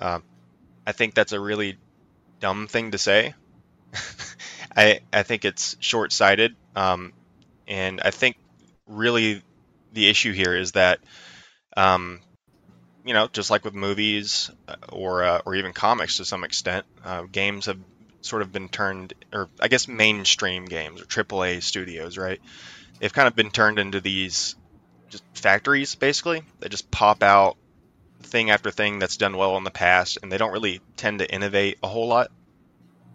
[0.00, 0.24] Um,
[0.84, 1.78] I think that's a really
[2.40, 3.34] dumb thing to say.
[4.76, 6.56] I, I think it's short sighted.
[6.74, 7.12] Um,
[7.68, 8.36] and I think
[8.88, 9.42] really
[9.92, 10.98] the issue here is that,
[11.76, 12.18] um,
[13.04, 16.84] you know, just like with movies uh, or, uh, or even comics to some extent,
[17.04, 17.78] uh, games have
[18.22, 22.40] sort of been turned, or I guess mainstream games or AAA studios, right?
[23.02, 24.54] They've kind of been turned into these
[25.08, 26.44] just factories basically.
[26.60, 27.56] That just pop out
[28.22, 31.28] thing after thing that's done well in the past and they don't really tend to
[31.28, 32.30] innovate a whole lot.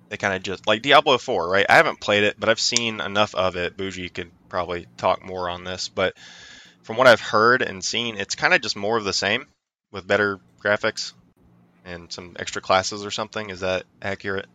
[0.10, 1.66] They kind of just like diablo 4 right?
[1.70, 3.78] I haven't played it but i've seen enough of it.
[3.78, 6.18] Buuji could probably talk more on this but
[6.84, 9.46] from what i've heard and seen it's kind of just more of the same
[9.94, 11.14] with better graphics
[11.86, 13.50] and some extra classes or something.
[13.52, 14.48] Is that accurate?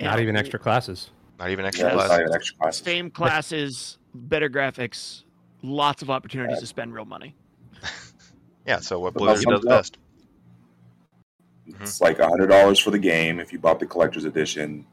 [0.00, 1.10] Not even extra classes.
[1.38, 2.84] Not even extra Yeah, it's not classes even extra classes.
[2.84, 5.24] Same classes, better graphics,
[5.62, 7.34] lots of opportunities to spend real money.
[8.66, 9.78] yeah so what But blizzard that does sums it up.
[9.78, 9.98] best
[11.80, 14.86] It's like hundred dollars for the game if you bought the collector's edition,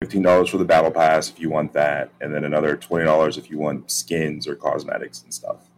[0.00, 3.38] fifteen dollars for the battle pass if you want that, and then another twenty dollars
[3.38, 5.68] if you want skins or cosmetics and stuff.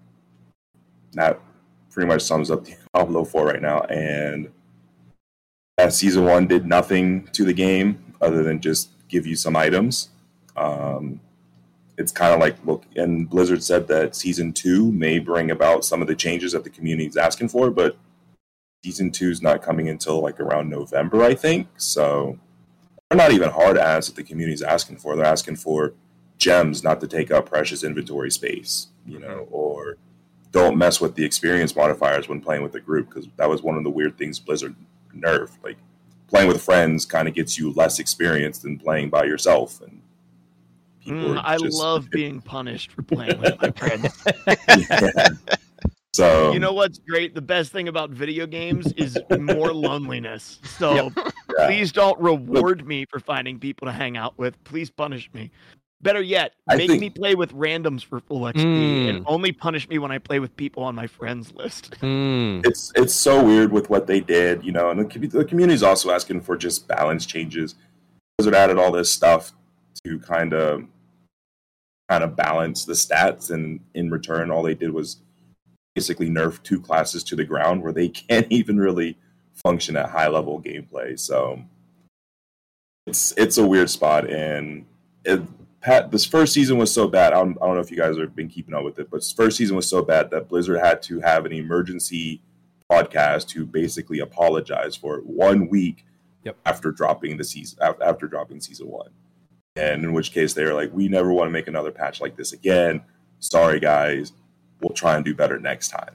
[1.13, 1.41] That
[1.91, 3.81] pretty much sums up Diablo four right now.
[3.83, 4.51] And
[5.79, 10.11] uh, season one did nothing to the game other than just give you some items.
[10.57, 11.21] Um,
[11.99, 16.03] it's kind of like look, and Blizzard said that season two may bring about some
[16.03, 17.97] of the changes that the community is asking for, but
[18.85, 21.69] season two is not coming until like around November, I think.
[21.77, 22.39] So
[23.09, 25.17] they're not even hard ads that the community is asking for.
[25.17, 25.95] They're asking for
[26.39, 29.97] gems not to take up precious inventory space, you know, or
[30.53, 33.77] don't mess with the experience modifiers when playing with the group because that was one
[33.77, 34.75] of the weird things Blizzard
[35.15, 35.63] nerfed.
[35.63, 35.79] Like
[36.29, 40.01] playing with friends kind of gets you less experience than playing by yourself, and
[41.07, 44.25] Mm, I just- love being punished for playing with my friends.
[44.91, 45.29] Yeah.
[46.15, 47.35] So you know what's great?
[47.35, 50.59] The best thing about video games is more loneliness.
[50.65, 51.67] So Yeah.
[51.67, 54.63] please don't reward me for finding people to hang out with.
[54.65, 55.51] Please punish me.
[56.03, 59.09] Better yet, I make think- me play with randoms for full XP Mm.
[59.09, 61.91] and only punish me when I play with people on my friends list.
[62.03, 62.65] Mm.
[62.67, 65.83] it's it's so weird with what they did, you know, and the, the community is
[65.83, 67.75] also asking for just balance changes.
[68.37, 69.53] Blizzard added all this stuff
[70.05, 70.85] to kind of
[72.11, 75.17] kind of balance the stats, and in return, all they did was
[75.95, 79.17] basically nerf two classes to the ground where they can't even really
[79.55, 81.19] function at high level gameplay.
[81.19, 81.63] So
[83.07, 84.85] it's it's a weird spot, and
[85.25, 85.41] it,
[85.81, 87.33] Pat, this first season was so bad.
[87.33, 89.19] I don't, I don't know if you guys have been keeping up with it, but
[89.19, 92.41] this first season was so bad that Blizzard had to have an emergency
[92.91, 96.05] podcast to basically apologize for it one week
[96.45, 96.57] Yep.
[96.65, 99.11] after dropping the season after dropping season one,
[99.75, 102.37] and in which case they were like, "We never want to make another patch like
[102.37, 103.03] this again.
[103.41, 104.33] Sorry, guys.
[104.81, 106.15] We'll try and do better next time."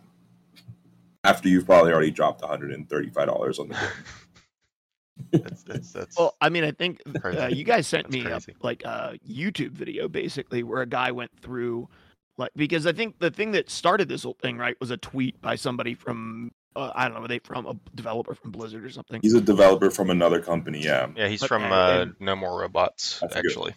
[1.26, 3.84] After you've probably already dropped one hundred and thirty-five dollars on the game.
[5.32, 8.84] That's that's, that's Well, I mean, I think uh, you guys sent me a, like
[8.84, 11.88] a YouTube video basically where a guy went through
[12.38, 15.42] like because I think the thing that started this whole thing right was a tweet
[15.42, 18.90] by somebody from uh, I don't know, were they from a developer from Blizzard or
[18.90, 19.20] something?
[19.22, 20.82] He's a developer from another company.
[20.82, 21.28] Yeah, yeah.
[21.28, 23.74] He's Okay, from uh, and- No More Robots, I actually.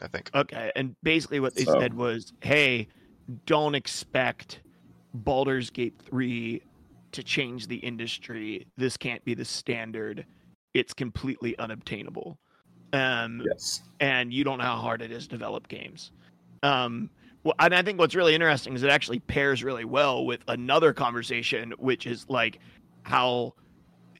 [0.00, 0.30] I think.
[0.34, 2.88] Okay, and basically what they So- said was, "Hey,
[3.44, 4.60] don't expect
[5.12, 6.62] Baldur's Gate 3
[7.12, 8.66] to change the industry.
[8.76, 10.24] This can't be the standard.
[10.74, 12.38] It's completely unobtainable."
[12.92, 13.82] Um yes.
[14.00, 16.10] and you don't know how hard it is to develop games.
[16.62, 17.10] Um,
[17.44, 20.92] well, and I think what's really interesting is it actually pairs really well with another
[20.92, 22.58] conversation, which is like
[23.02, 23.54] how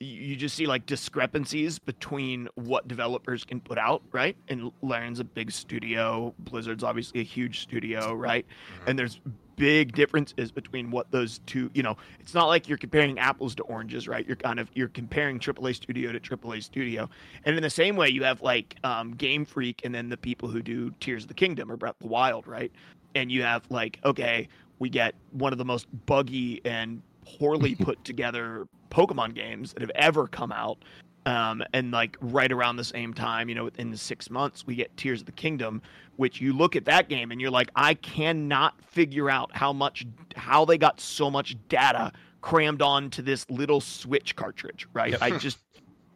[0.00, 4.34] you just see like discrepancies between what developers can put out, right?
[4.48, 8.46] And Larian's a big studio, Blizzard's obviously a huge studio, right?
[8.86, 9.20] And there's
[9.56, 13.62] big differences between what those two, you know, it's not like you're comparing apples to
[13.64, 14.26] oranges, right?
[14.26, 17.10] You're kind of you're comparing AAA studio to AAA studio.
[17.44, 20.48] And in the same way, you have like um, Game Freak and then the people
[20.48, 22.72] who do Tears of the Kingdom or Breath of the Wild, right?
[23.14, 28.02] And you have like, okay, we get one of the most buggy and poorly put
[28.02, 30.79] together Pokemon games that have ever come out.
[31.26, 34.74] Um, and like right around the same time, you know, within the six months, we
[34.74, 35.83] get Tears of the Kingdom,
[36.16, 40.07] which you look at that game and you're like, I cannot figure out how much,
[40.35, 45.20] how they got so much data crammed onto this little Switch cartridge, right?
[45.20, 45.59] I just,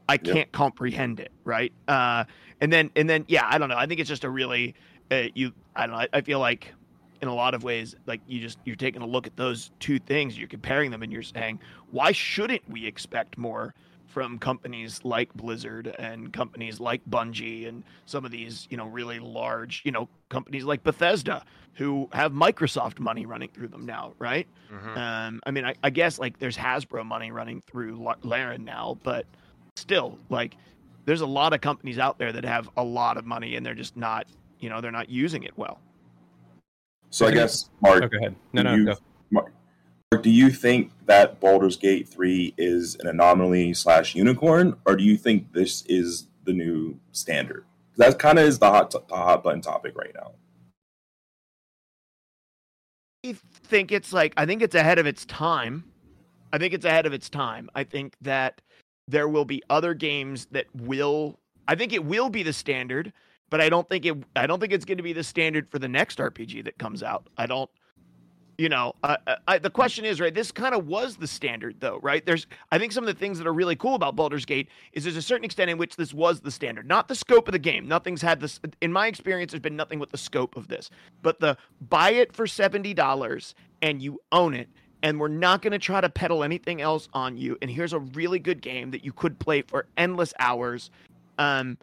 [0.08, 1.72] I can't comprehend it, right?
[1.87, 2.24] Uh,
[2.62, 3.76] and then, and then, yeah, I don't know.
[3.76, 4.74] I think it's just a really,
[5.10, 6.00] uh, you, I don't know.
[6.00, 6.72] I, I feel like
[7.24, 9.98] in a lot of ways, like you just you're taking a look at those two
[9.98, 11.58] things, you're comparing them, and you're saying,
[11.90, 13.74] why shouldn't we expect more
[14.06, 19.18] from companies like Blizzard and companies like Bungie and some of these, you know, really
[19.18, 24.46] large, you know, companies like Bethesda who have Microsoft money running through them now, right?
[24.72, 24.96] Mhm.
[24.96, 28.98] Um, I mean, I, I guess like there's Hasbro money running through La- Larian now,
[29.02, 29.26] but
[29.74, 30.56] still, like,
[31.06, 33.74] there's a lot of companies out there that have a lot of money and they're
[33.74, 34.26] just not,
[34.60, 35.80] you know, they're not using it well.
[37.14, 38.35] So I guess Mark, Oh, go ahead.
[38.53, 38.96] No, no, you- go.
[39.31, 39.53] Mark,
[40.20, 45.16] do you think that Baldur's Gate three is an anomaly slash unicorn, or do you
[45.16, 47.66] think this is the new standard?
[47.98, 50.33] That kind of is the hot the hot button topic right now.
[53.24, 55.85] I think it's like I think it's ahead of its time.
[56.53, 57.70] I think it's ahead of its time.
[57.77, 58.61] I think that
[59.07, 63.12] there will be other games that will I think it will be the standard,
[63.50, 65.78] but I don't think it I don't think it's going to be the standard for
[65.78, 67.28] the next RPG that comes out.
[67.37, 67.70] I don't
[68.59, 69.16] you know, uh,
[69.48, 70.33] I, the question is, right?
[70.33, 72.24] This kind of was the standard, though, right?
[72.24, 75.04] There's, I think, some of the things that are really cool about Baldur's Gate is
[75.04, 77.59] there's a certain extent in which this was the standard, not the scope of the
[77.59, 77.88] game.
[77.88, 80.90] Nothing's had this, in my experience, there's been nothing with the scope of this,
[81.22, 81.57] but the
[81.88, 84.68] buy it for seventy dollars and you own it,
[85.02, 87.59] and we're not going to try to peddle anything else on you.
[87.61, 90.90] And here's a really good game that you could play for endless hours.
[91.38, 91.76] Um,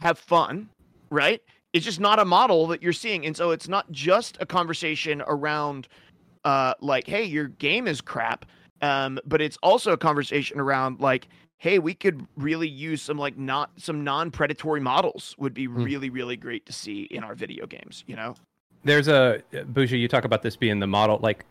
[0.00, 0.68] have fun,
[1.10, 1.40] right?
[1.72, 3.24] It's just not a model that you're seeing.
[3.24, 5.88] And so it's not just a conversation around
[6.44, 8.46] uh like, hey, your game is crap.
[8.82, 13.36] Um, but it's also a conversation around like, hey, we could really use some like
[13.36, 15.84] not some non-predatory models would be Hmm.
[15.84, 18.34] really, really great to see in our video games, you know?
[18.82, 20.00] There's a Buuji.
[20.00, 21.18] You talk about this being the model.
[21.22, 21.44] Like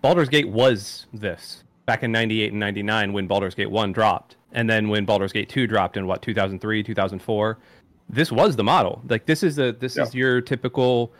[0.00, 4.68] Baldur's Gate was this back in '98 and '99 when Baldur's Gate One dropped, and
[4.68, 7.58] then when Baldur's Gate Two dropped in what 2003, 2004.
[8.10, 9.02] This was the model.
[9.08, 11.12] Like this is the this is your typical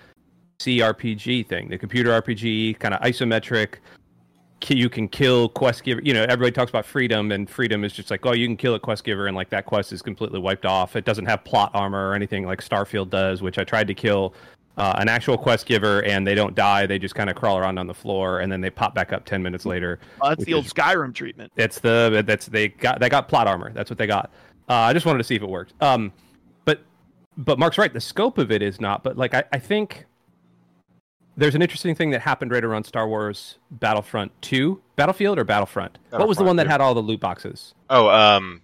[0.60, 3.74] CRPG thing, the computer RPG kind of isometric.
[4.66, 6.00] You can kill quest giver.
[6.02, 8.74] You know, everybody talks about freedom, and freedom is just like, oh, you can kill
[8.74, 10.96] a quest giver, and like that quest is completely wiped off.
[10.96, 14.34] It doesn't have plot armor or anything like Starfield does, which I tried to kill
[14.78, 16.86] uh, an actual quest giver, and they don't die.
[16.86, 19.24] They just kind of crawl around on the floor, and then they pop back up
[19.24, 19.98] ten minutes later.
[20.20, 21.52] Uh, that's the old is- Skyrim treatment.
[21.56, 23.72] It's the that's they got they got plot armor.
[23.72, 24.30] That's what they got.
[24.68, 25.74] Uh, I just wanted to see if it worked.
[25.82, 26.12] Um,
[26.64, 26.80] but
[27.36, 27.92] but Mark's right.
[27.92, 29.02] The scope of it is not.
[29.02, 30.06] But like I, I think
[31.36, 35.96] there's an interesting thing that happened right around Star Wars Battlefront 2, Battlefield or Battlefront.
[36.10, 36.68] what was the one that 2.
[36.70, 37.74] had all the loot boxes?
[37.88, 38.60] Oh, um,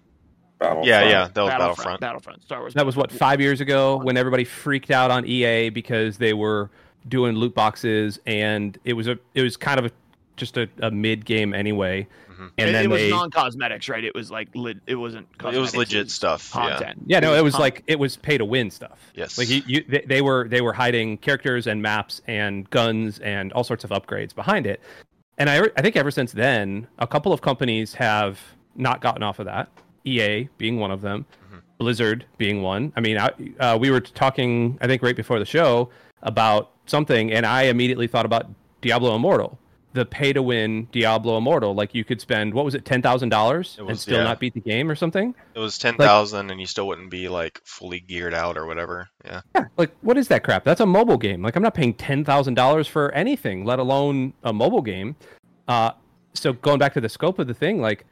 [0.67, 0.87] Battlefront.
[0.87, 2.01] Yeah, yeah, that was Battlefront.
[2.01, 2.43] Battlefront.
[2.43, 2.73] Star Wars.
[2.73, 6.69] That was what five years ago when everybody freaked out on EA because they were
[7.07, 9.91] doing loot boxes and it was a it was kind of a,
[10.37, 12.07] just a, a mid game anyway.
[12.29, 12.51] Mhm.
[12.57, 14.03] And it, then it was non-cosmetics, right?
[14.03, 15.27] It was like lit, it wasn't.
[15.39, 16.51] It was cosmetics, legit was stuff.
[16.53, 16.69] Yeah.
[16.69, 17.01] Content.
[17.05, 18.99] yeah no it was con- like it was pay to win stuff.
[19.15, 19.37] Yes.
[19.37, 23.53] Like you, you they, they were they were hiding characters and maps and guns and
[23.53, 24.81] all sorts of upgrades behind it.
[25.37, 28.39] And I I think ever since then, a couple of companies have
[28.75, 29.69] not gotten off of that.
[30.05, 31.61] EA being one of them, Mhm.
[31.77, 32.93] Blizzard being one.
[32.95, 35.89] I mean, I, uh, we were talking I think right before the show
[36.23, 38.47] about something, and I immediately thought about
[38.81, 39.57] Diablo Immortal,
[39.93, 41.73] the pay to win Diablo Immortal.
[41.73, 44.23] Like you could spend what was it ten thousand dollars and still yeah.
[44.23, 45.33] not beat the game or something.
[45.55, 49.09] It was ten thousand, and you still wouldn't be like fully geared out or whatever.
[49.23, 49.41] Yeah.
[49.55, 50.63] Yeah, like what is that crap?
[50.63, 51.41] That's a mobile game.
[51.41, 55.15] Like I'm not paying ten thousand dollars for anything, let alone a mobile game.
[55.67, 55.91] Uh,
[56.33, 58.05] so going back to the scope of the thing, like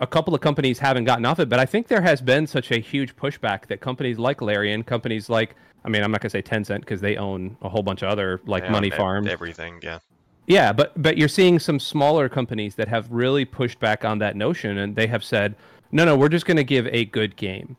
[0.00, 2.70] a couple of companies haven't gotten off it, but I think there has been such
[2.70, 5.54] a huge pushback that companies like Larian, companies like
[5.84, 8.40] I mean, I'm not gonna say Tencent because they own a whole bunch of other
[8.46, 9.28] like Yeah, money farms.
[9.28, 9.78] Everything.
[9.82, 10.00] Yeah.
[10.46, 14.36] Yeah, but but you're seeing some smaller companies that have really pushed back on that
[14.36, 15.56] notion, and they have said,
[15.92, 17.76] no, no, we're just going to give a good game.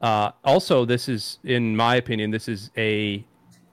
[0.00, 3.24] Uh, also, this is, in my opinion, this is a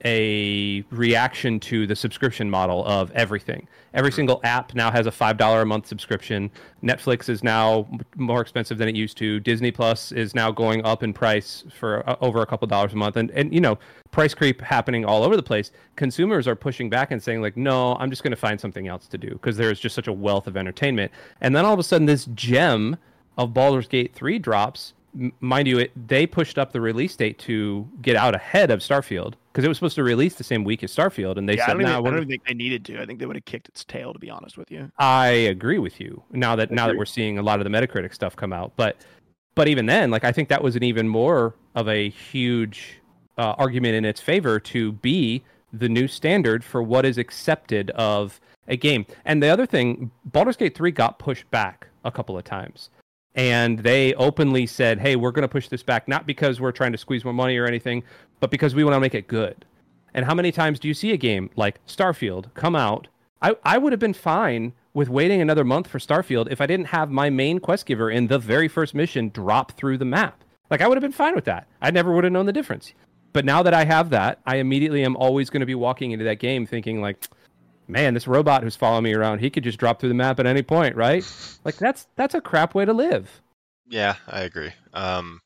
[0.04, 3.66] a reaction to the subscription model of everything.
[3.94, 6.50] Every single app now has a five dollar a month subscription.
[6.82, 9.40] Netflix is now more expensive than it used to.
[9.40, 12.96] Disney Plus is now going up in price for uh, over a couple dollars a
[12.96, 13.78] month, and and you know
[14.10, 15.70] price creep happening all over the place.
[15.96, 19.06] Consumers are pushing back and saying like, no, I'm just going to find something else
[19.08, 21.10] to do because there is just such a wealth of entertainment.
[21.40, 22.96] And then all of a sudden, this gem
[23.38, 24.94] of Baldur's Gate 3 drops.
[25.18, 28.80] M- Mind you, it, they pushed up the release date to get out ahead of
[28.80, 31.62] Starfield because it was supposed to release the same week as Starfield, and they yeah,
[31.62, 33.00] I said, don't, even, "No, I don't even think they needed to.
[33.00, 34.92] I think they would have kicked its tail, to be honest with you.
[34.98, 36.22] I agree with you.
[36.30, 38.98] Now that now that we're seeing a lot of the Metacritic stuff come out, but
[39.54, 43.00] but even then, like I think that was an even more of a huge
[43.38, 45.42] uh, argument in its favor to be
[45.72, 48.38] the new standard for what is accepted of
[48.68, 49.06] a game.
[49.24, 52.90] And the other thing, Baldur's Gate 3 got pushed back a couple of times.
[53.36, 56.92] And they openly said, "Hey, we're going to push this back not because we're trying
[56.92, 58.02] to squeeze more money or anything,
[58.40, 59.64] but because we want to make it good."
[60.14, 63.08] And how many times do you see a game like Starfield come out?
[63.42, 66.86] I, I would have been fine with waiting another month for Starfield if I didn't
[66.86, 70.42] have my main quest giver in the very first mission drop through the map.
[70.70, 71.68] Like I would have been fine with that.
[71.82, 72.94] I never would have known the difference.
[73.34, 76.24] But now that I have that, I immediately am always going to be walking into
[76.24, 77.22] that game thinking like,
[77.88, 80.46] man, this robot who's following me around, he could just drop through the map at
[80.46, 81.24] any point, right?
[81.64, 83.40] Like that's that's a crap way to live.
[83.88, 84.72] Yeah, I agree.
[84.92, 85.40] Um,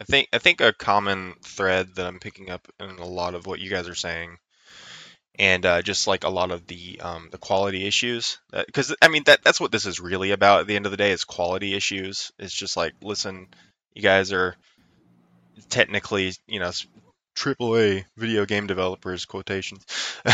[0.00, 3.46] I think I think a common thread that I'm picking up in a lot of
[3.46, 4.38] what you guys are saying,
[5.38, 9.24] and uh, just like a lot of the um, the quality issues, because I mean
[9.24, 10.60] that that's what this is really about.
[10.60, 12.30] At the end of the day, is quality issues.
[12.38, 13.48] It's just like, listen,
[13.94, 14.54] you guys are
[15.68, 16.70] technically, you know,
[17.38, 19.86] triple A video game developers quotations,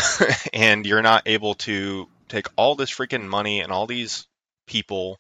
[0.55, 4.27] and you're not able to take all this freaking money and all these
[4.67, 5.19] people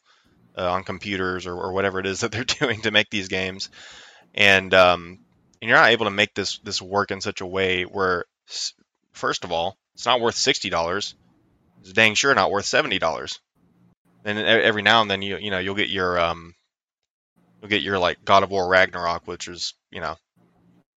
[0.57, 3.69] uh, on computers or, or whatever it is that they're doing to make these games,
[4.35, 5.19] and um,
[5.61, 8.25] and you're not able to make this this work in such a way where,
[9.13, 11.15] first of all, it's not worth sixty dollars.
[11.81, 13.41] It's dang sure not worth seventy dollars.
[14.25, 16.55] And every now and then you you know you'll get your um
[17.61, 20.17] you'll get your like God of War Ragnarok, which is you know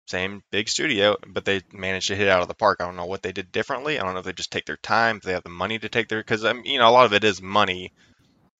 [0.07, 2.77] same big studio, but they managed to hit it out of the park.
[2.79, 3.99] I don't know what they did differently.
[3.99, 5.89] I don't know if they just take their time, if they have the money to
[5.89, 7.93] take their because um, you know a lot of it is money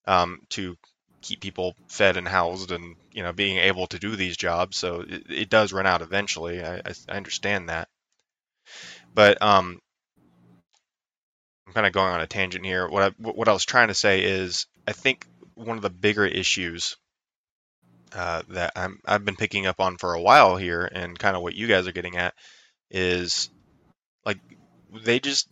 [0.05, 0.77] um, to
[1.21, 4.77] keep people fed and housed and you know being able to do these jobs.
[4.77, 6.63] So it, it does run out eventually.
[6.63, 7.87] I, I, I understand that,
[9.13, 9.79] but um,
[11.67, 12.87] I'm kind of going on a tangent here.
[12.87, 16.25] What I what I was trying to say is I think one of the bigger
[16.25, 16.97] issues
[18.13, 21.41] uh, that I'm, I've been picking up on for a while here, and kind of
[21.41, 22.33] what you guys are getting at,
[22.89, 23.49] is
[24.25, 24.39] like
[25.05, 25.49] they just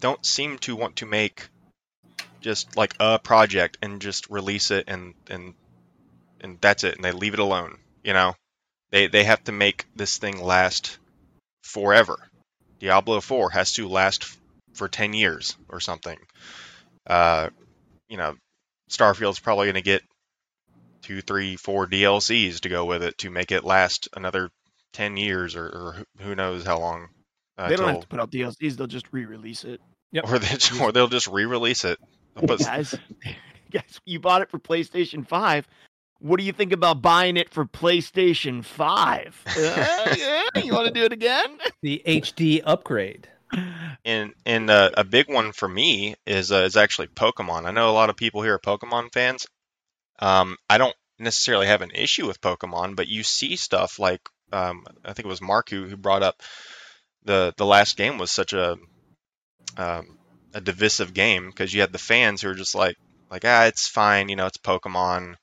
[0.00, 1.48] don't seem to want to make
[2.40, 5.54] just like a project and just release it and and
[6.40, 7.78] and that's it, and they leave it alone.
[8.04, 8.34] You know,
[8.90, 10.98] they they have to make this thing last
[11.62, 12.18] forever.
[12.80, 14.36] Diablo 4 has to last
[14.74, 16.18] for 10 years or something.
[17.06, 17.50] Uh,
[18.08, 18.34] you know,
[18.88, 20.02] Starfield's probably going to get
[21.08, 24.50] two, three, four DLCs to go with it to make it last another
[24.92, 27.08] ten years or, or who- who knows how long.
[27.56, 29.80] Uh, they don't have to put out DLCs; they'll just re-release it.
[30.22, 31.98] or they or they'll just re-release it.
[32.36, 32.94] They'll guys,
[33.70, 35.66] guys, you bought it for PlayStation Five.
[36.20, 39.42] What do you think about buying it for PlayStation Five?
[39.56, 41.58] Uh, yeah, you want to do it again?
[41.82, 43.28] The HD upgrade.
[44.04, 47.64] and and uh, a big one for me is uh, is actually Pokemon.
[47.64, 49.46] I know a lot of people here are Pokemon fans.
[50.18, 54.20] Um, I don't necessarily have an issue with Pokemon, but you see stuff like
[54.52, 56.42] um, I think it was Mark who, brought up
[57.24, 58.76] the the last game was such a
[59.76, 60.18] um,
[60.54, 62.96] a divisive game because you had the fans who are just like
[63.30, 65.34] like ah it's fine you know it's Pokemon.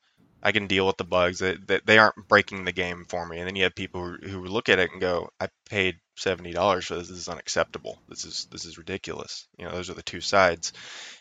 [0.42, 1.40] I can deal with the bugs.
[1.40, 3.38] They, they, they aren't breaking the game for me.
[3.38, 6.52] And then you have people who, who look at it and go I paid seventy
[6.52, 7.08] dollars for this.
[7.08, 7.98] This is unacceptable.
[8.08, 9.48] This is this is ridiculous.
[9.58, 10.72] You know those are the two sides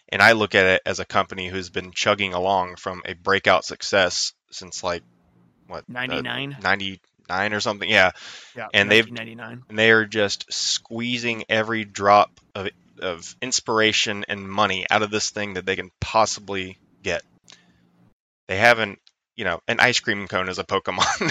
[0.09, 3.65] and I look at it as a company who's been chugging along from a breakout
[3.65, 5.03] success since like
[5.67, 8.11] what uh, 99 99 or something yeah
[8.55, 14.49] yeah and they've- 99 and they are just squeezing every drop of of inspiration and
[14.49, 17.23] money out of this thing that they can possibly get.
[18.47, 18.99] They haven't,
[19.35, 21.29] you know, an ice cream cone is a Pokemon.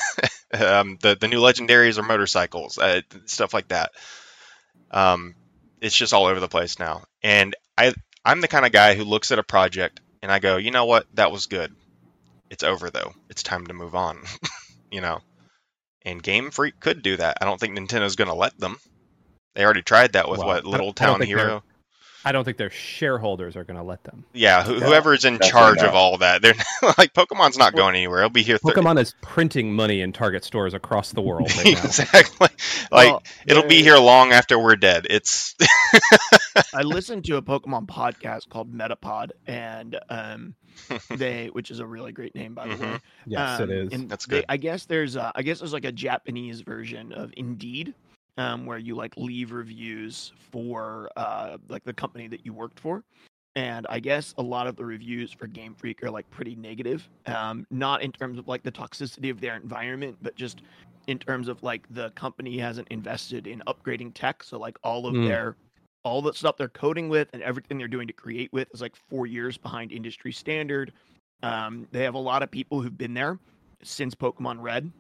[0.61, 3.93] um, the the new legendaries are motorcycles, uh, stuff like that.
[4.91, 5.35] Um,
[5.81, 7.95] it's just all over the place now, and I
[8.25, 10.87] I'm the kind of guy who looks at a project and I go, you know
[10.87, 11.75] what, that was good.
[12.51, 13.13] It's over though.
[13.29, 14.21] It's time to move on.
[14.91, 15.21] you know.
[16.03, 17.39] And Game Freak could do that.
[17.41, 18.79] I don't think Nintendo's going to let them.
[19.55, 21.63] They already tried that with Well, what Little Town Hero.
[22.25, 24.25] I don't think their shareholders are going to let them.
[24.33, 26.43] Yeah, who, Yeah, whoever's in definitely charge of all that.
[26.43, 26.55] They're
[26.99, 28.19] like Pokemon's not going anywhere.
[28.21, 28.59] It'll be here.
[28.59, 31.85] Th- Pokemon is printing money in Target stores across the world right now.
[31.85, 32.49] exactly.
[32.91, 35.07] Like Well, it'll be here long after we're dead.
[35.11, 35.55] It's
[36.73, 40.55] I listened to a Pokemon podcast called Metapod, and um,
[41.11, 42.99] they, which is a really great name by the way.
[43.27, 43.93] Yes, Um, it is.
[43.93, 44.45] and That's they- good.
[44.49, 47.95] I guess there's, a, I guess there's like a Japanese version of Indeed,
[48.39, 53.05] um, where you like leave reviews for uh, like the company that you worked for.
[53.57, 57.09] And I guess a lot of the reviews for Game Freak are like pretty negative.
[57.27, 60.63] Um, not in terms of like the toxicity of their environment, but just
[61.07, 64.43] in terms of like the company hasn't invested in upgrading tech.
[64.43, 65.29] So like all of Mm.
[65.29, 65.57] their
[66.03, 68.95] all the stuff they're coding with and everything they're doing to create with is like
[69.09, 70.93] four years behind industry standard.
[71.43, 73.39] Um, they have a lot of people who've been there
[73.83, 74.91] since Pokemon Red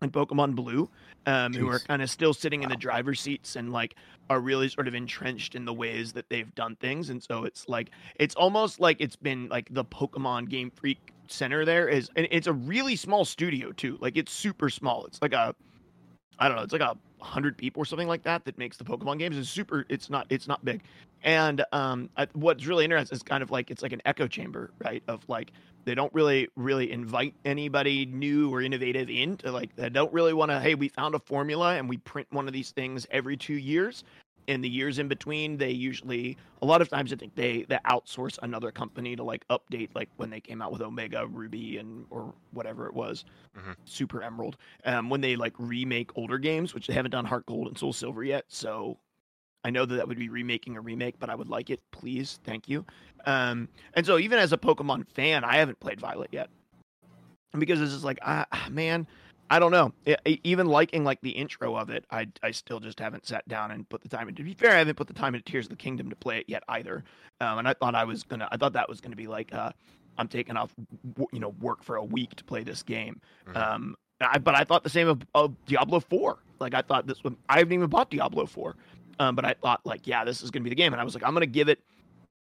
[0.00, 0.88] and Pokemon Blue,
[1.26, 3.94] um, who are kind of still sitting in the driver's seats and like
[4.30, 7.10] are really sort of entrenched in the ways that they've done things.
[7.10, 11.64] And so it's like it's almost like it's been like the Pokemon Game Freak center
[11.64, 13.98] there is, and it's a really small studio too.
[14.00, 15.06] Like it's super small.
[15.06, 15.54] It's like a
[16.38, 18.84] I don't know, it's like a hundred people or something like that that makes the
[18.84, 19.38] Pokemon games.
[19.38, 19.86] It's super.
[19.88, 20.26] It's not.
[20.28, 20.82] It's not big.
[21.22, 24.72] And um, I, what's really interesting is kind of like it's like an echo chamber,
[24.84, 25.02] right?
[25.06, 25.52] Of like
[25.84, 30.32] they don't really really invite anybody new or innovative in to like they don't really
[30.32, 30.60] want to.
[30.60, 34.04] Hey, we found a formula and we print one of these things every two years.
[34.48, 37.78] In the years in between, they usually a lot of times I think they they
[37.86, 42.06] outsource another company to like update like when they came out with Omega Ruby and
[42.10, 43.24] or whatever it was,
[43.56, 43.76] Mhm.
[43.84, 47.68] Super Emerald um, when they like remake older games, which they haven't done Heart Gold
[47.68, 48.44] and Soul Silver yet.
[48.48, 48.98] So
[49.64, 52.40] I know that that would be remaking a remake, but I would like it, please,
[52.44, 52.84] thank you.
[53.26, 56.50] Um, and so even as a Pokemon fan, I haven't played Violet yet
[57.58, 59.06] because it's just like, ah, ah, man,
[59.50, 59.92] I don't know.
[60.26, 63.70] E- even liking like the intro of it, I I still just haven't sat down
[63.70, 64.34] and put the time in.
[64.36, 66.38] To be fair, I haven't put the time into Tears of the Kingdom to play
[66.38, 67.04] it yet either.
[67.40, 69.70] Um, and I thought I was gonna, I thought that was gonna be like, uh,
[70.18, 70.74] I'm taking off,
[71.32, 73.20] you know, work for a week to play this game.
[73.46, 73.56] Mhm.
[73.56, 76.38] Um, I, but I thought the same of, of Diablo 4.
[76.60, 77.36] Like I thought this would.
[77.48, 78.76] I haven't even bought Diablo 4.
[79.22, 81.14] Um, but I thought like, yeah, this is gonna be the game, and I was
[81.14, 81.78] like, I'm gonna give it.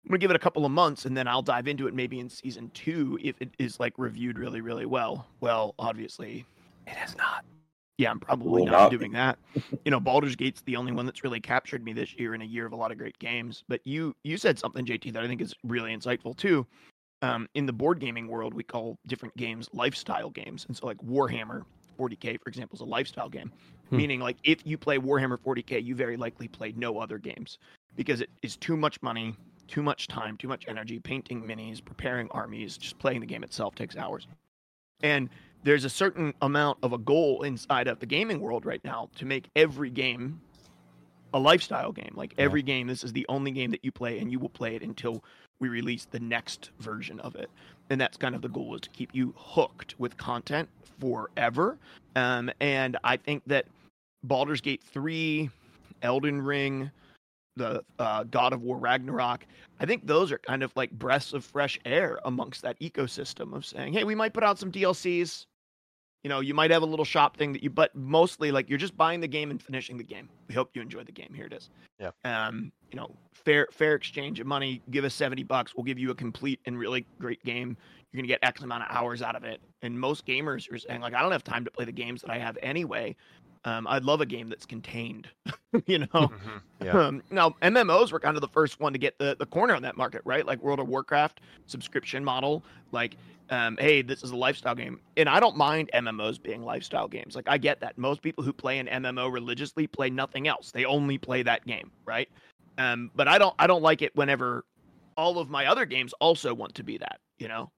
[0.04, 2.20] I'm gonna give it a couple of months, and then I'll dive into it maybe
[2.20, 5.26] in season two if it is like reviewed really, really well.
[5.40, 6.46] Well, obviously,
[6.86, 7.46] it has not.
[7.98, 8.92] yeah, I'm probably not not.
[8.92, 9.40] doing that.
[9.86, 12.46] you know, Baldur's Gate's the only one that's really captured me this year in a
[12.46, 13.64] year of a lot of great games.
[13.70, 16.68] But you you said something, JayTee, that I think is really insightful too.
[17.22, 20.98] Um, in the board gaming world, we call different games lifestyle games, and so like
[20.98, 21.64] Warhammer
[21.98, 23.52] 40k, for example, is a lifestyle game.
[23.90, 23.98] Hmm.
[23.98, 27.58] Meaning, like if you play Warhammer 40k, you very likely play no other games
[27.96, 29.36] because it is too much money,
[29.68, 31.00] too much time, too much energy.
[31.00, 34.28] Painting minis, preparing armies, just playing the game itself takes hours.
[35.02, 35.30] And
[35.64, 39.26] there's a certain amount of a goal inside of the gaming world right now to
[39.26, 40.40] make every game
[41.34, 42.14] a lifestyle game.
[42.16, 42.46] Like Yeah.
[42.46, 44.84] every game, this is the only game that you play, and you will play it
[44.84, 45.24] until
[45.60, 47.50] we release the next version of it.
[47.90, 50.68] And that's kind of the goal is to keep you hooked with content
[51.00, 51.78] forever.
[52.16, 53.66] Um, and I think that
[54.24, 55.50] Baldur's Gate 3,
[56.02, 56.90] Elden Ring,
[57.58, 59.46] the uh, God of War Ragnarok,
[59.80, 63.66] I think those are kind of like breaths of fresh air amongst that ecosystem of
[63.66, 65.46] saying, hey, we might put out some DLCs.
[66.26, 68.80] You know, you might have a little shop thing that you, but mostly like you're
[68.80, 70.28] just buying the game and finishing the game.
[70.48, 71.32] We hope you enjoy the game.
[71.36, 71.70] Here it is.
[72.00, 72.10] Yeah.
[72.24, 74.82] Um, you know, fair fair exchange of money.
[74.90, 75.76] Give us seventy bucks.
[75.76, 77.78] We'll give you a complete and really great game.
[78.12, 79.62] You're gonna get X amount of hours out of it.
[79.84, 82.32] And most gamers are saying like, I don't have time to play the games that
[82.32, 83.16] I have anyway.
[83.64, 85.28] Um, I'd love a game that's contained.
[85.86, 86.62] you know, Mhm.
[86.84, 86.92] Yeah.
[87.06, 89.84] um, now MMOs were kind of the first one to get the, the corner on
[89.84, 90.44] that market, right?
[90.44, 92.64] Like World of Warcraft subscription model.
[92.92, 93.16] Like,
[93.50, 97.36] um, hey, this is a lifestyle game, and I don't mind MMOs being lifestyle games.
[97.36, 97.98] Like, I get that.
[97.98, 100.72] Most people who play an MMO religiously play nothing else.
[100.72, 102.30] They only play that game, right?
[102.78, 104.66] Um, but I don't I don't like it whenever
[105.16, 107.20] all of my other games also want to be that.
[107.38, 107.72] You know.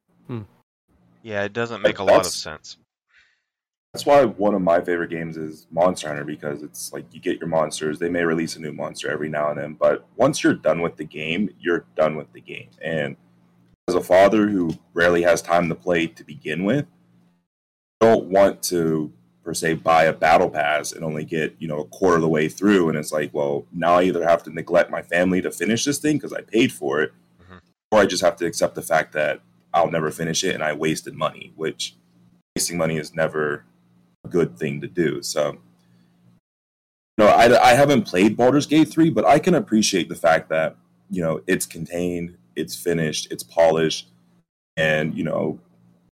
[1.28, 2.78] Yeah, it doesn't make a lot of sense.
[3.92, 7.38] That's why one of my favorite games is Monster Hunter because it's like you get
[7.38, 8.00] your monsters.
[8.00, 10.96] They may release a new monster every now and then, but once you're done with
[10.96, 12.70] the game, you're done with the game.
[12.82, 13.18] And
[13.88, 16.86] as a father who rarely has time to play to begin with,
[18.02, 19.12] I don't want to
[19.44, 22.28] per se buy a battle pass and only get you know a quarter of the
[22.28, 25.52] way through, and it's like, well, now I either have to neglect my family to
[25.52, 27.62] finish this thing because I paid for it, Mhm.
[27.92, 29.40] or I just have to accept the fact that
[29.74, 31.96] I'll never finish it and I wasted money, which
[32.56, 33.64] wasting money is never
[34.26, 35.22] a good thing to do.
[35.24, 35.60] So,
[37.18, 40.76] no, I, I haven't played Baldur's Gate 3, but I can appreciate the fact that,
[41.10, 44.10] you know, it's contained, it's finished, it's polished.
[44.76, 45.60] And, you know,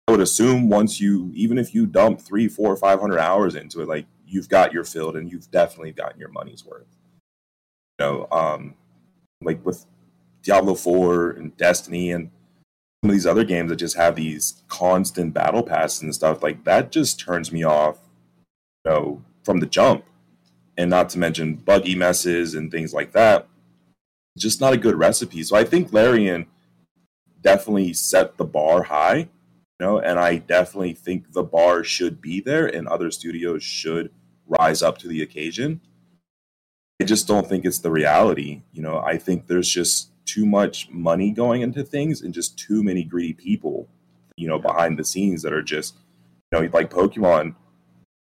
[0.07, 3.81] I would assume once you, even if you dump three, four, five hundred hours into
[3.81, 6.87] it, like you've got your field and you've definitely gotten your money's worth.
[7.99, 8.75] You know, um,
[9.43, 9.87] like with
[10.43, 12.31] Diablo 4 and Destiny and
[13.03, 16.65] some of these other games that just have these constant battle passes and stuff like
[16.65, 17.99] that just turns me off
[18.85, 20.05] you know from the jump
[20.79, 23.47] and not to mention buggy messes and things like that
[24.39, 26.47] just not a good recipe so i think larian
[27.41, 29.29] definitely set the bar high you
[29.81, 34.11] know and i definitely think the bar should be there and other studios should
[34.47, 35.81] rise up to the occasion
[37.01, 40.89] i just don't think it's the reality you know i think there's just too much
[40.91, 43.89] money going into things and just too many greedy people,
[44.37, 45.97] you know, behind the scenes that are just,
[46.53, 47.55] you know, like Pokemon.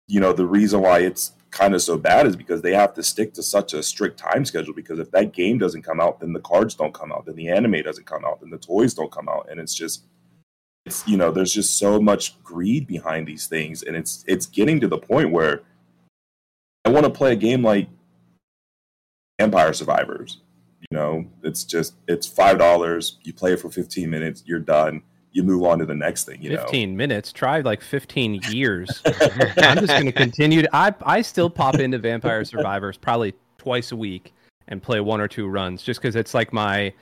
[0.07, 3.03] You know, the reason why it's kind of so bad is because they have to
[3.03, 4.73] stick to such a strict time schedule.
[4.73, 7.49] Because if that game doesn't come out, then the cards don't come out, then the
[7.49, 10.05] anime doesn't come out, then the toys don't come out, and it's just,
[10.85, 14.79] it's you know, there's just so much greed behind these things, and it's it's getting
[14.79, 15.63] to the point where
[16.85, 17.89] I want to play a game like
[19.39, 20.41] Vampire Survivors
[20.79, 23.17] you know, it's just it's five dollars.
[23.23, 24.43] You play it for fifteen minutes.
[24.45, 25.03] You're done.
[25.31, 26.41] You move on to the next thing.
[26.41, 27.31] You 15 minutes.
[27.31, 29.01] Try like 15 years.
[29.05, 30.63] I'm just going to continue.
[30.63, 34.33] To, I I still pop into Vampire Survivors probably twice a week
[34.67, 36.93] and play one or two runs just because it's like my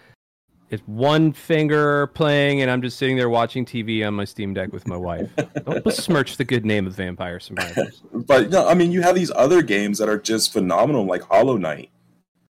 [0.69, 4.73] it's one finger playing and I'm just sitting there watching TV on my Steam Deck
[4.73, 5.29] with my wife.
[5.65, 8.01] Don't besmirch the good name of Vampire Survivors.
[8.13, 11.55] But no, I mean, you have these other games that are just phenomenal, like Hollow
[11.55, 11.89] Knight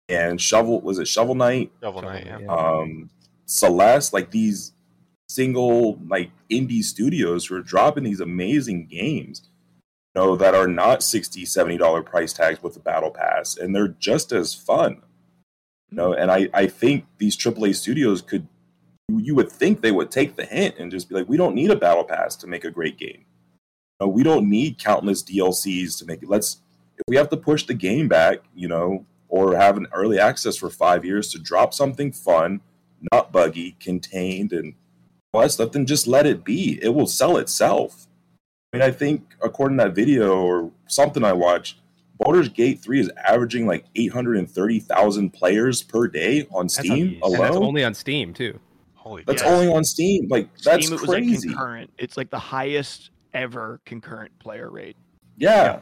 [0.08, 0.80] and Shovel.
[0.80, 1.70] Was it Shovel Knight?
[1.80, 2.38] Shovel Knight, yeah.
[2.40, 2.52] Yeah.
[2.52, 3.10] Um,
[3.46, 4.12] Celeste.
[4.12, 4.72] Like these
[5.30, 9.42] single like indie studios who are dropping these amazing games.
[10.14, 13.74] You know that are not 60 70 dollar price tags with the battle pass and
[13.74, 15.02] they're just as fun
[15.88, 18.48] you know and i i think these aaa studios could
[19.08, 21.70] you- would think they would take the hint and just be like we don't need
[21.70, 23.24] a battle pass to make a great game
[24.00, 26.58] you know, we don't need countless dlcs to make it let's
[26.96, 30.56] if we have to push the game back you know or have an early access
[30.56, 32.60] for five years to drop something fun
[33.12, 34.74] not buggy contained and
[35.32, 38.06] all that stuff then just let it be it will sell itself
[38.72, 41.80] I mean, I think according to that video or something I watched,
[42.20, 47.40] Baldur's Gate 3 is averaging like 830,000 players per day on That's Steam on- and
[47.42, 47.64] that's alone.
[47.66, 48.60] only on Steam too.
[48.94, 49.48] Holy That's Yeah.
[49.48, 50.28] only on Steam.
[50.28, 51.48] Like that's Steam, it was like crazy.
[51.48, 51.90] concurrent.
[51.98, 54.96] It's like the highest ever concurrent player rate.
[55.36, 55.80] yeah.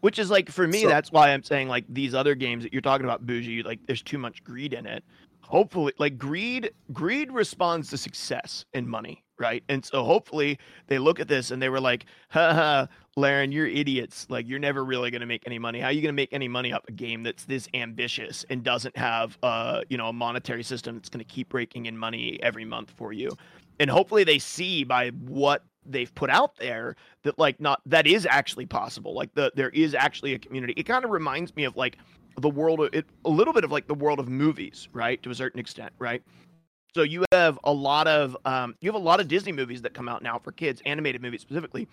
[0.00, 2.72] Which is like for me, So- that's why I'm saying like these other games that
[2.72, 5.04] you're talking about, Buuji, like there's too much greed in it.
[5.48, 9.64] Hopefully, like greed, greed responds to success and money, right?
[9.70, 12.84] And so hopefully they look at this and they were like, haha,
[13.16, 14.26] Larian, you're idiots.
[14.28, 15.80] Like you're never really gonna make any money.
[15.80, 18.94] How are you gonna make any money up a game that's this ambitious and doesn't
[18.94, 22.90] have uh, you know, a monetary system that's gonna keep breaking in money every month
[22.90, 23.30] for you?
[23.80, 28.26] And hopefully they see by what they've put out there that like not that is
[28.26, 31.74] actually possible like the there is actually a community it kind of reminds me of
[31.78, 31.96] like
[32.42, 35.30] the world of it a little bit of like the world of movies right to
[35.30, 36.22] a certain extent right
[36.94, 39.94] so you have a lot of um you have a lot of disney movies that
[39.94, 41.88] come out now for kids animated movies specifically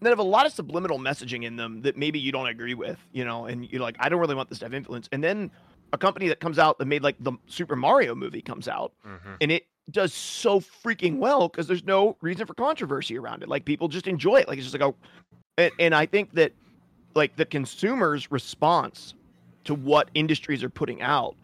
[0.00, 2.98] that have a lot of subliminal messaging in them that maybe you don't agree with
[3.12, 5.50] you know and you're like i don't really want this to have influence and then
[5.92, 9.36] a company that comes out that made like the super mario movie comes out Mhm.
[9.40, 13.48] and it does so freaking well because there's no reason for controversy around it.
[13.48, 14.46] Like people just enjoy it.
[14.46, 14.94] Like it's just like a,
[15.60, 16.52] and, and I think that
[17.16, 19.14] like the consumer's response
[19.64, 21.36] to what industries are putting out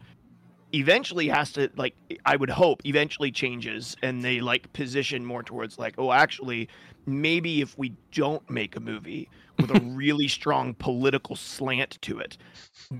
[0.73, 1.95] eventually has to like
[2.25, 6.67] I would hope eventually changes and they like position more towards like oh actually
[7.05, 12.37] maybe if we don't make a movie with a really strong political slant to it,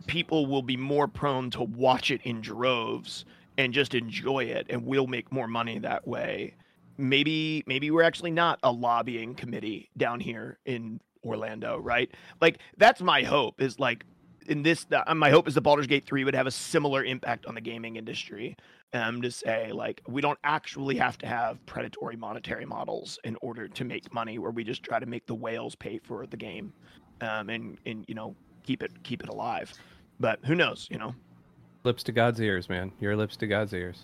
[0.08, 3.26] people will be more prone to watch it in droves
[3.58, 6.56] and just enjoy it and we'll make more money that way.
[6.98, 12.10] Maybe maybe we're actually not a lobbying committee down here in Orlando, right?
[12.42, 14.06] Like that's my hope is like
[14.48, 17.46] in this uh, my hope is that Baldur's Gate 3 would have a similar impact
[17.46, 18.56] on the gaming industry.
[18.94, 23.68] Um to say like we don't actually have to have predatory monetary models in order
[23.68, 26.74] to make money where we just try to make the whales pay for the game.
[27.22, 29.74] Um and and you know keep it keep it alive.
[30.20, 31.14] But who knows, you know.
[31.84, 32.92] Lips to God's ears, man.
[33.00, 34.02] Your lips to God's ears.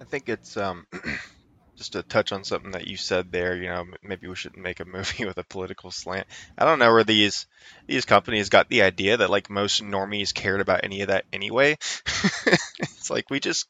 [0.00, 0.86] I think it's um
[1.80, 3.56] just to touch on something that you said there.
[3.56, 6.26] You know, maybe we should make a movie with a political slant.
[6.58, 7.46] I don't know where these
[7.86, 11.72] these companies got the idea that like most normies cared about any of that anyway.
[12.78, 13.66] it's like we just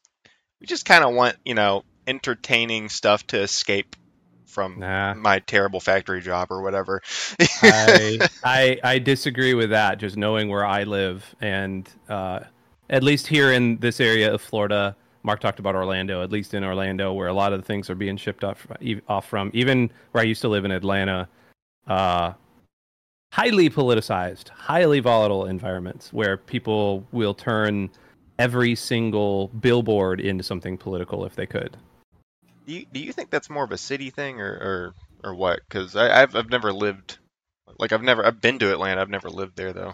[0.59, 3.95] we just kind of want you know entertaining stuff to escape
[4.45, 5.13] from Nah.
[5.13, 7.01] my terrible factory job or whatever.
[7.63, 9.99] I, I I disagree with that.
[9.99, 12.41] Just knowing where I live, and uh,
[12.89, 16.23] at least here in this area of Florida, Mark talked about Orlando.
[16.23, 18.67] At least in Orlando, where a lot of the things are being shipped off
[19.07, 21.27] off from, even where I used to live in Atlanta,
[21.87, 22.33] uh,
[23.31, 27.89] highly politicized, highly volatile environments where people will turn
[28.39, 31.77] every single billboard into something political if they could.
[32.65, 34.51] do, you, do you think that's more of a city thing or
[35.23, 35.59] or, or what?
[35.67, 37.17] Because I've I've never lived
[37.77, 39.01] like I've never I've been to Atlanta.
[39.01, 39.93] I've never lived there though.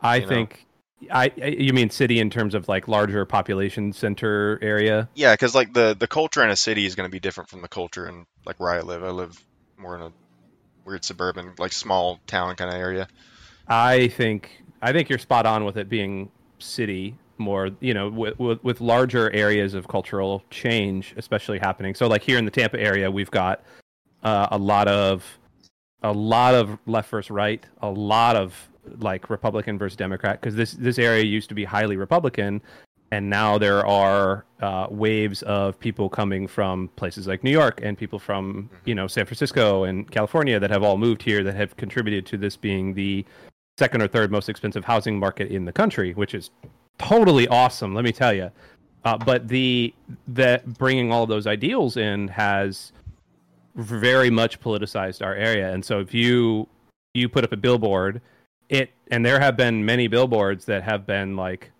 [0.00, 0.66] I You think.
[1.10, 5.08] I, I you mean city in terms of like larger population center area?
[5.14, 7.62] Yeah, because like the the culture in a city is going to be different from
[7.62, 9.04] the culture in like where I live.
[9.04, 9.42] I live
[9.76, 10.12] more in a
[10.84, 13.08] weird suburban, like small town kind of area.
[13.68, 18.38] I think I think you're spot on with it being city more, you know, with,
[18.38, 21.94] with with larger areas of cultural change, especially happening.
[21.94, 23.62] So like here in the Tampa area, we've got
[24.22, 25.38] uh, a lot of
[26.02, 28.68] a lot of left versus right, a lot of
[28.98, 32.60] like Republican versus Democrat, because this this area used to be highly Republican,
[33.10, 37.96] and now there are uh, waves of people coming from places like New York and
[37.96, 41.76] people from you know San Francisco and California that have all moved here that have
[41.76, 43.24] contributed to this being the
[43.78, 46.50] second or third most expensive housing market in the country, which is
[46.98, 47.94] totally awesome.
[47.94, 48.50] Let me tell you.
[49.04, 49.94] Uh, but the
[50.26, 52.92] that bringing all those ideals in has
[53.76, 56.68] very much politicized our area, and so if you
[57.14, 58.20] you put up a billboard,
[58.68, 61.70] it and there have been many billboards that have been like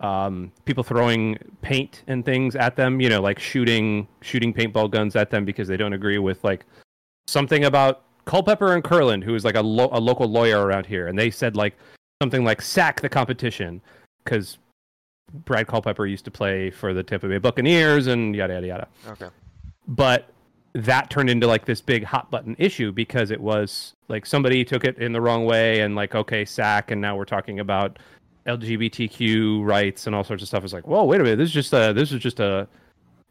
[0.00, 5.14] um, people throwing paint and things at them, you know, like shooting shooting paintball guns
[5.16, 6.64] at them because they don't agree with like
[7.26, 11.06] something about Culpepper and Kurland, who is like a, lo- a local lawyer around here,
[11.08, 11.74] and they said like
[12.20, 13.80] something like sack the competition
[14.24, 14.58] because
[15.44, 18.88] Brad Culpepper used to play for the Tampa Bay Buccaneers and yada yada yada.
[19.08, 19.28] Okay.
[19.88, 20.28] But
[20.74, 24.84] that turned into like this big hot button issue because it was like somebody took
[24.84, 27.98] it in the wrong way and like okay sack and now we're talking about
[28.46, 30.64] LGBTQ rights and all sorts of stuff.
[30.64, 32.66] It's like whoa wait a minute this is just a this is just a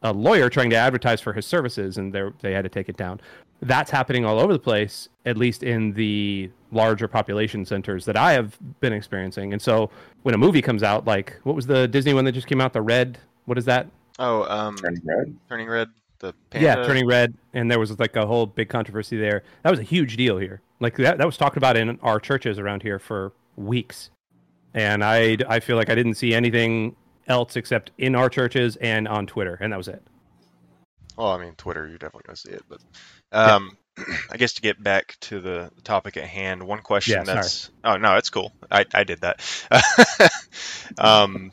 [0.04, 2.96] a lawyer trying to advertise for his services and they they had to take it
[2.96, 3.20] down.
[3.60, 8.32] That's happening all over the place, at least in the larger population centers that I
[8.32, 9.52] have been experiencing.
[9.52, 9.90] And so
[10.22, 12.72] when a movie comes out, like what was the Disney one that just came out,
[12.72, 13.18] the Red?
[13.46, 13.88] What is that?
[14.18, 15.36] Oh, um, Turning red.
[15.48, 15.88] Turning Red,
[16.22, 16.66] the panda.
[16.66, 19.42] Yeah, turning red, and there was like a whole big controversy there.
[19.62, 20.62] That was a huge deal here.
[20.80, 24.08] Like that, that was talked about in our churches around here for weeks,
[24.72, 26.96] and I, I feel like I didn't see anything
[27.28, 30.02] else except in our churches and on Twitter, and that was it.
[31.18, 32.80] Well, I mean, Twitter, you're definitely gonna see it, but
[33.32, 33.76] um,
[34.30, 37.36] I guess to get back to the topic at hand, one question Yeah, sorry.
[37.36, 38.52] that's oh no, it's cool.
[38.70, 39.42] I I did that.
[40.98, 41.52] um,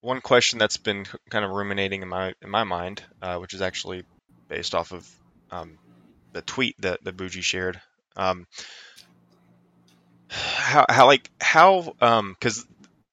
[0.00, 3.62] one question that's been kind of ruminating in my in my mind, uh, which is
[3.62, 4.04] actually
[4.48, 5.08] based off of
[5.50, 5.78] um,
[6.32, 7.80] the tweet that the Buuji shared.
[8.16, 8.46] Um,
[10.30, 12.64] how how like how um because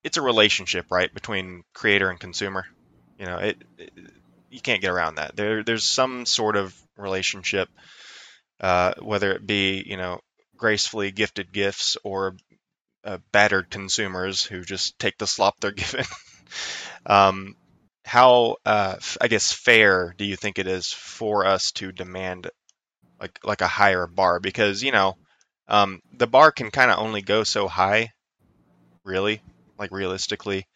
[0.04, 2.66] it's a relationship right between creator and consumer.
[3.20, 3.92] You know, it, it
[4.50, 5.36] you can't get around that.
[5.36, 7.70] There, there's some sort of relationship,
[8.62, 10.20] uh, whether it be you know
[10.56, 12.36] gracefully gifted gifts or
[13.04, 16.06] uh, battered consumers who just take the slop they're given.
[17.06, 17.56] Um,
[18.06, 22.50] how, uh, I guess, fair do you think it is for us to demand
[23.22, 24.40] like like a higher bar?
[24.40, 25.18] Because you know,
[25.68, 28.12] um, the bar can kind of only go so high,
[29.06, 29.42] really,
[29.80, 30.68] like realistically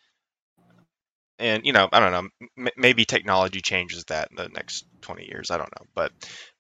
[1.40, 5.26] and you know i don't know m- maybe technology changes that in the next 20
[5.26, 6.12] years i don't know but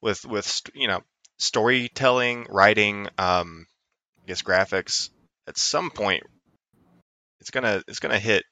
[0.02, 1.02] with with you know
[1.38, 3.66] storytelling writing um
[4.24, 5.10] i guess graphics
[5.48, 6.24] at some point
[7.40, 8.44] it's gonna it's gonna hit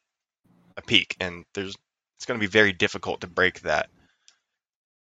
[0.80, 1.76] a peak and there's
[2.18, 3.90] it's gonna be very difficult to break that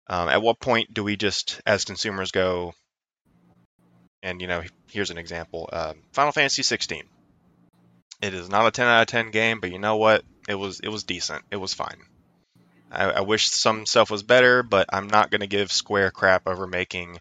[0.06, 2.74] Um, at what point do we just, as consumers, go?
[4.24, 7.04] And you know, here's an example: um, Final Fantasy 16.
[8.22, 10.24] It is not a 10 out of 10 game, but you know what?
[10.48, 11.44] It was it was decent.
[11.50, 11.98] It was fine.
[12.90, 16.46] I, I wish some stuff was better, but I'm not going to give Square crap
[16.48, 17.18] over making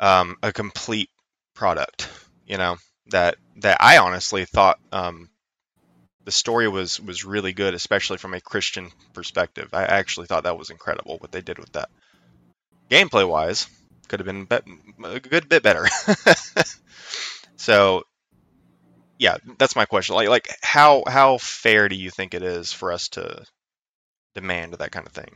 [0.00, 1.10] um, a complete
[1.54, 2.08] product.
[2.46, 2.76] You know
[3.08, 5.28] that that I honestly thought um,
[6.28, 9.70] the story was was really good, especially from a Christian perspective.
[9.72, 11.88] I actually thought that was incredible what they did with that.
[12.90, 13.66] Gameplay wise,
[14.08, 14.46] could have been
[15.04, 15.86] a good bit better.
[17.56, 18.02] so,
[19.18, 20.16] yeah, that's my question.
[20.16, 23.42] Like, like how how fair do you think it is for us to
[24.34, 25.34] demand that kind of thing?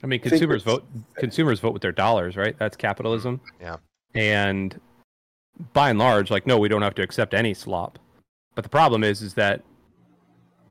[0.00, 0.86] I mean, consumers vote.
[1.16, 2.56] Consumers vote with their dollars, right?
[2.56, 3.40] That's capitalism.
[3.60, 3.78] Yeah.
[4.14, 4.80] And
[5.72, 7.98] by and large, like, no, we don't have to accept any slop.
[8.54, 9.62] But the problem is, is that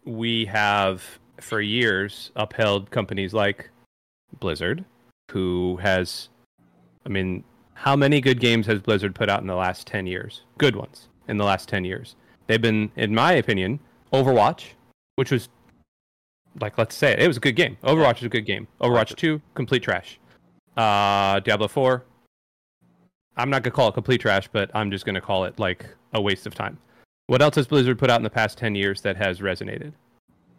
[0.05, 1.03] we have
[1.39, 3.69] for years upheld companies like
[4.39, 4.83] Blizzard,
[5.31, 6.29] who has,
[7.05, 10.43] I mean, how many good games has Blizzard put out in the last 10 years?
[10.57, 12.15] Good ones in the last 10 years.
[12.47, 13.79] They've been, in my opinion,
[14.11, 14.65] Overwatch,
[15.15, 15.49] which was,
[16.59, 17.77] like, let's say it, it was a good game.
[17.83, 18.67] Overwatch is a good game.
[18.81, 20.19] Overwatch 2, complete trash.
[20.75, 22.03] Uh, Diablo 4,
[23.39, 26.21] I'm not gonna call it complete trash, but I'm just gonna call it like a
[26.21, 26.77] waste of time.
[27.27, 29.93] What else has Blizzard put out in the past 10 years that has resonated?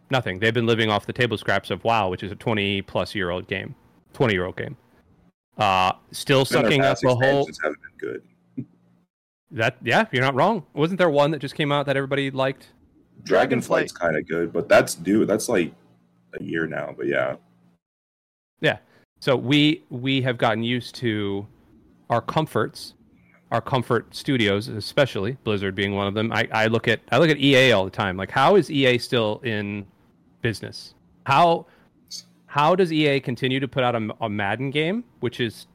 [0.09, 0.39] Nothing.
[0.39, 3.29] They've been living off the table scraps of WoW, which is a 20 plus year
[3.29, 3.75] old game,
[4.13, 4.75] 20 year old game.
[5.57, 7.47] Uh, still sucking up the whole.
[7.61, 8.23] Haven't been good.
[9.51, 10.65] That yeah, you're not wrong.
[10.73, 12.69] Wasn't there one that just came out that everybody liked?
[13.23, 15.25] Dragonflight's kind of good, but that's due.
[15.25, 15.73] That's like
[16.39, 16.95] a year now.
[16.97, 17.35] But yeah,
[18.61, 18.77] yeah.
[19.19, 21.45] So we we have gotten used to
[22.11, 22.93] our comforts,
[23.51, 26.31] our comfort studios, especially Blizzard being one of them.
[26.31, 28.17] I, I look at I look at EA all the time.
[28.17, 29.87] Like, how is EA still in
[30.41, 30.93] business?
[31.25, 31.65] How
[32.45, 35.67] how does EA continue to put out a, a Madden game, which is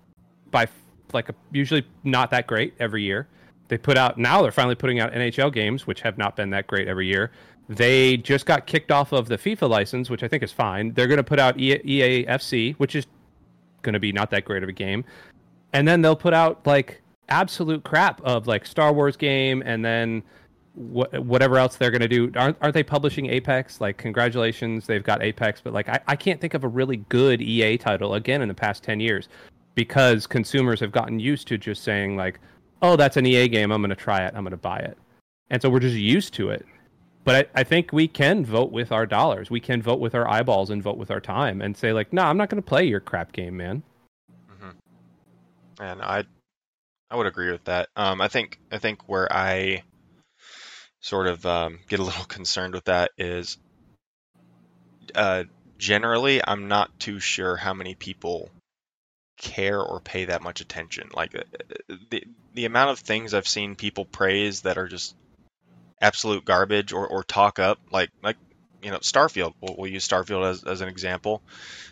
[0.51, 0.69] by
[1.13, 3.27] like a, usually not that great every year?
[3.69, 6.67] They put out now they're finally putting out NHL games, which have not been that
[6.67, 7.33] great every year.
[7.69, 10.93] They just got kicked off of the FIFA license, which I think is fine.
[10.93, 13.07] They're going to put out EA, EA FC, which is
[13.83, 15.05] going to be not that great of a game
[15.73, 20.23] and then they'll put out like absolute crap of like Star Wars game, and then
[20.77, 22.31] wh- whatever else they're gonna do.
[22.37, 23.81] Aren't aren't they publishing Apex?
[23.81, 27.41] Like, congratulations, they've got Apex, but like I, I can't think of a really good
[27.43, 29.29] EA title again in the past ten years
[29.75, 32.41] because consumers have gotten used to just saying like,
[32.83, 34.97] oh, that's an EA game, I'm gonna try it, I'm gonna buy it,
[35.51, 36.67] and so we're just used to it.
[37.25, 39.51] But I, I think we can vote with our dollars.
[39.51, 42.23] We can vote with our eyeballs and vote with our time and say like, no,
[42.23, 43.83] I'm not gonna play your crap game, man.
[45.81, 46.25] And I,
[47.11, 47.89] I would agree with that.
[47.97, 49.83] Um, I think I think where I
[51.01, 53.59] sort of um, get a little concerned with that is,
[55.15, 55.45] uh,
[55.79, 58.51] generally, I'm not too sure how many people
[59.37, 61.11] care or pay that much attention.
[61.15, 61.43] Like uh,
[62.11, 62.25] the
[62.55, 65.15] the amount of things I've seen people praise that are just
[66.01, 68.37] absolute garbage or, or talk up, like like
[68.83, 69.55] you know Starfield.
[69.61, 71.43] We'll, we'll use Starfield as, as an example.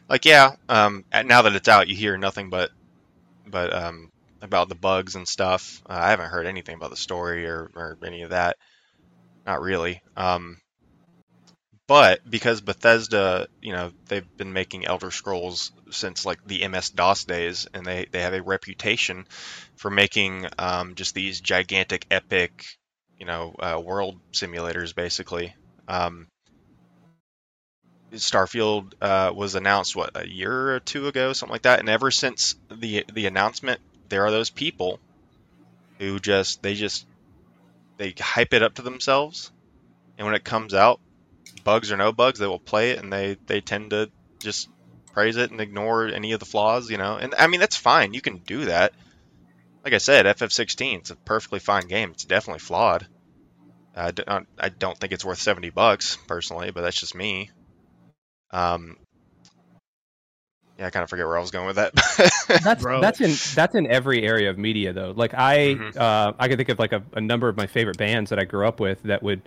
[0.08, 2.70] Like yeah, um, now that it's out, you hear nothing but
[3.46, 4.10] but um,
[4.42, 7.98] about the bugs and stuff, uh, I haven't heard anything about the story or, or
[8.04, 8.56] any of that.
[9.46, 10.02] Not really.
[10.16, 10.58] Um,
[11.86, 17.24] but because Bethesda, you know, they've been making Elder Scrolls since like the MS DOS
[17.24, 19.26] days, and they, they have a reputation
[19.76, 22.64] for making um, just these gigantic, epic,
[23.18, 25.54] you know, uh, world simulators, basically.
[25.86, 26.28] Um,
[28.14, 32.10] Starfield uh, was announced what a year or two ago, something like that, and ever
[32.10, 35.00] since the the announcement, there are those people
[35.98, 37.06] who just they just
[37.96, 39.50] they hype it up to themselves,
[40.18, 41.00] and when it comes out,
[41.64, 44.10] bugs or no bugs, they will play it, and they they tend to
[44.40, 44.68] just
[45.12, 47.16] praise it and ignore any of the flaws, you know.
[47.16, 48.92] And I mean that's fine, you can do that.
[49.84, 52.12] Like I said, FF16, it's a perfectly fine game.
[52.12, 53.06] It's definitely flawed.
[53.94, 57.50] I don't, I don't think it's worth 70 bucks personally, but that's just me.
[58.54, 58.96] Um,
[60.78, 61.92] yeah, I kind of forget where I was going with that.
[62.64, 63.00] that's Bro.
[63.00, 65.12] that's in that's in every area of media though.
[65.14, 65.98] Like I mm-hmm.
[65.98, 68.44] uh, I can think of like a, a, number of my favorite bands that I
[68.44, 69.42] grew up with that would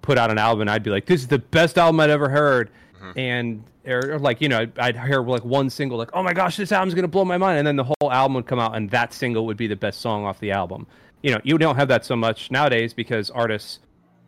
[0.00, 2.28] put out an album and I'd be like, this is the best album I'd ever
[2.28, 2.70] heard.
[3.00, 3.18] Mm-hmm.
[3.18, 6.32] And or, or, like you know I'd, I'd, hear like one single like oh my
[6.32, 8.76] gosh this album's gonna blow my mind and then the whole album would come out
[8.76, 10.86] and that single would be the best song off the album.
[11.22, 13.78] You know you don't have that so much nowadays because artists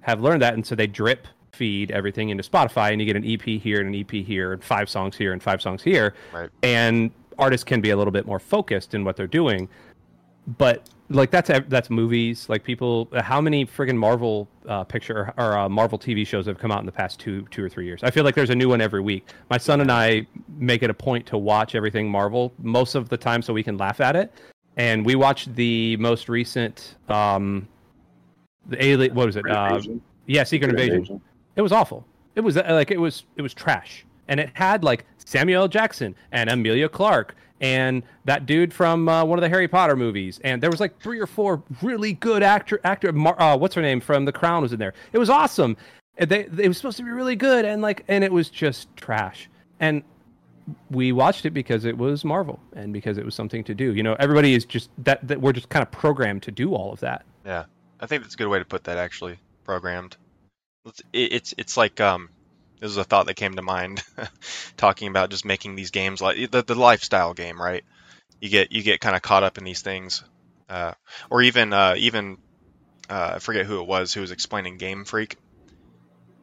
[0.00, 3.24] have learned that and so they drip feed everything into Spotify, and you get an
[3.24, 6.14] EP here and an EP here, and five songs here and five songs here.
[6.32, 6.50] Right.
[6.62, 9.68] And artists can be a little bit more focused in what they're doing.
[10.58, 12.48] but like that's that's movies.
[12.48, 16.72] Like people, how many friggin' Marvel uh, picture or uh, Marvel TV shows have come
[16.72, 18.02] out in the past two two or three years?
[18.02, 19.28] I feel like there's a new one every week.
[19.50, 20.26] My son and I
[20.56, 23.76] make it a point to watch everything Marvel most of the time so we can
[23.76, 24.32] laugh at it.
[24.76, 27.68] And we watched the most recent, um,
[28.66, 29.14] the alien.
[29.14, 29.48] What was it?
[29.48, 29.80] Uh,
[30.26, 31.20] yeah, Secret Invasion.
[31.56, 32.06] It was awful.
[32.34, 35.68] It was uh, like it was it was trash, and it had like Samuel.
[35.68, 40.40] Jackson and Emilia Clarke and that dude from uh, one of the Harry Potter movies,
[40.44, 43.12] and there was like three or four really good actor actor.
[43.12, 44.94] Mar- uh, what's her name from The Crown was in there.
[45.12, 45.76] It was awesome.
[46.18, 49.48] They it was supposed to be really good, and like and it was just trash.
[49.80, 50.02] And
[50.90, 53.94] we watched it because it was Marvel and because it was something to do.
[53.94, 56.92] You know, everybody is just that, that we're just kind of programmed to do all
[56.92, 57.24] of that.
[57.44, 57.64] Yeah,
[58.00, 58.98] I think that's a good way to put that.
[58.98, 60.16] Actually, programmed.
[61.12, 62.28] It's it's, like um,
[62.80, 64.02] this is a thought that came to mind,
[64.76, 67.84] talking about just making these games like the the lifestyle game, right?
[68.40, 70.22] You get you get kind of caught up in these things,
[70.68, 70.92] uh,
[71.30, 72.36] or even uh, even
[73.08, 75.36] uh, I forget who it was who was explaining Game Freak,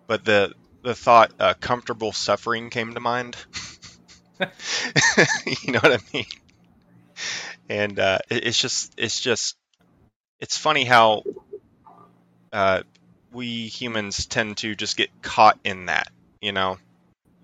[0.07, 3.37] but the the thought uh, comfortable suffering came to mind.
[4.39, 6.25] you know what I mean?
[7.69, 9.55] And uh, it, it's just it's just
[10.39, 11.23] it's funny how
[12.51, 12.81] uh,
[13.31, 16.07] we humans tend to just get caught in that,
[16.41, 16.77] you know.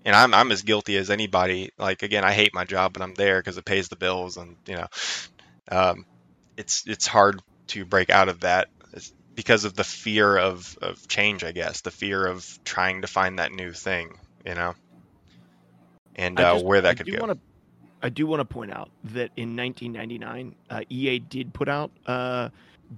[0.04, 1.70] And I'm I'm as guilty as anybody.
[1.78, 4.56] Like again, I hate my job, but I'm there because it pays the bills, and
[4.66, 4.86] you know,
[5.70, 6.04] um,
[6.56, 11.06] it's it's hard to break out of that It's because of the fear of of
[11.08, 11.44] change.
[11.44, 14.74] I guess the fear of trying to find that new thing, you know,
[16.16, 17.18] and uh, just- where I that could go.
[17.20, 17.38] Wanna,
[18.02, 22.50] I do want to point out that in 1999, uh, EA did put out uh,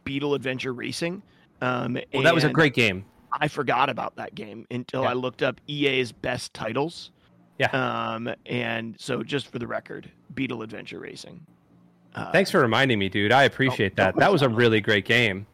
[0.04, 1.22] Beetle Adventure Racing.
[1.60, 3.04] Um, Well, that was a great game.
[3.32, 5.10] I forgot about that game until Yeah.
[5.10, 7.10] I looked up EA's best titles.
[7.58, 7.68] Yeah.
[7.70, 11.46] Um, and so just for the record, Beetle Adventure Racing.
[12.14, 13.30] Uh, Thanks for reminding me, dude.
[13.32, 14.16] I appreciate that.
[14.16, 15.46] That was a really great game.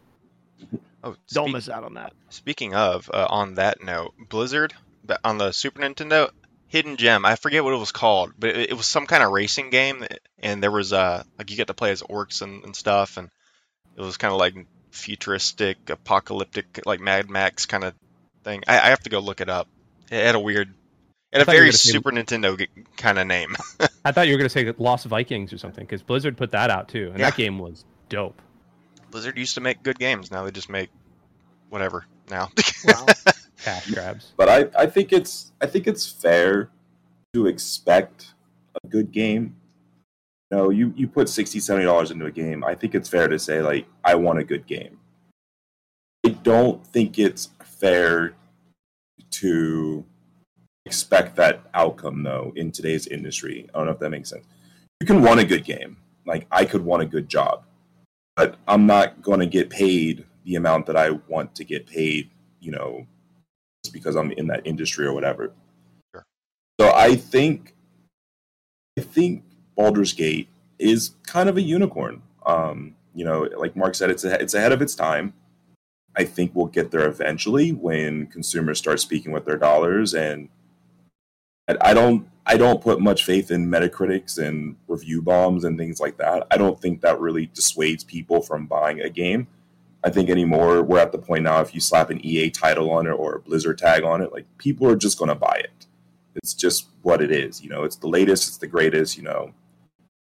[1.04, 2.12] Oh, Don't miss out on that.
[2.30, 4.72] Speaking of, uh, on that note, Blizzard
[5.22, 6.30] on the Super Nintendo,
[6.68, 7.24] Hidden Gem.
[7.24, 10.04] I forget what it was called, but it, it was some kind of racing game,
[10.40, 13.28] and there was uh like you get to play as orcs and, and stuff, and
[13.96, 14.54] it was kind of like
[14.96, 17.94] futuristic, apocalyptic, like Mad Max kind of
[18.44, 18.62] thing.
[18.66, 19.68] I, I have to go look it up.
[20.10, 20.68] It had a weird,
[21.32, 22.66] it had a thought you were very gonna say- Super Nintendo
[22.96, 23.56] kind of name.
[24.04, 26.70] I thought you were going to say Lost Vikings or something because Blizzard put that
[26.70, 27.30] out too, and Yeah.
[27.30, 28.40] that game was dope.
[29.10, 30.30] Blizzard used to make good games.
[30.30, 30.90] Now they just make
[31.70, 32.04] whatever.
[32.30, 32.50] Now.
[32.84, 33.06] Wow.
[33.64, 34.32] Cash grabs.
[34.36, 36.70] But I, I think it's I think it's fair
[37.34, 38.34] to expect
[38.84, 39.56] a good game.
[40.50, 42.64] Know, you, you put 60 dollars into a game.
[42.64, 44.98] I think it's fair to say like I want a good game.
[46.24, 48.34] I don't think it's fair
[49.32, 50.04] to
[50.84, 53.68] expect that outcome though in today's industry.
[53.74, 54.44] I don't know if that makes sense.
[55.00, 55.96] You can want a good game.
[56.26, 57.64] Like I could want a good job.
[58.36, 62.30] But I'm not going to get paid the amount that I want to get paid,
[62.60, 63.06] you know,
[63.82, 65.52] just because I'm in that industry or whatever.
[66.14, 66.22] Sure.
[66.78, 67.74] So I think
[68.98, 69.42] I think
[69.76, 70.48] Baldur's Gate
[70.78, 72.22] is kind of a unicorn.
[72.44, 75.32] Um, you know, like Mark said, it's a, it's ahead of its time.
[76.16, 80.48] I think we'll get there eventually when consumers start speaking with their dollars, and
[81.68, 86.16] I- don't I don't put much faith in Metacritics and review bombs and things like
[86.18, 86.46] that.
[86.48, 89.48] I don't think that really dissuades people from buying a game.
[90.04, 93.08] I think anymore we're at the point now if you slap an EA title on
[93.08, 95.86] it or a Blizzard tag on it, like people are just going to buy it.
[96.36, 97.60] It's just what it is.
[97.60, 99.16] You know, it's the latest, it's the greatest.
[99.16, 99.52] You know,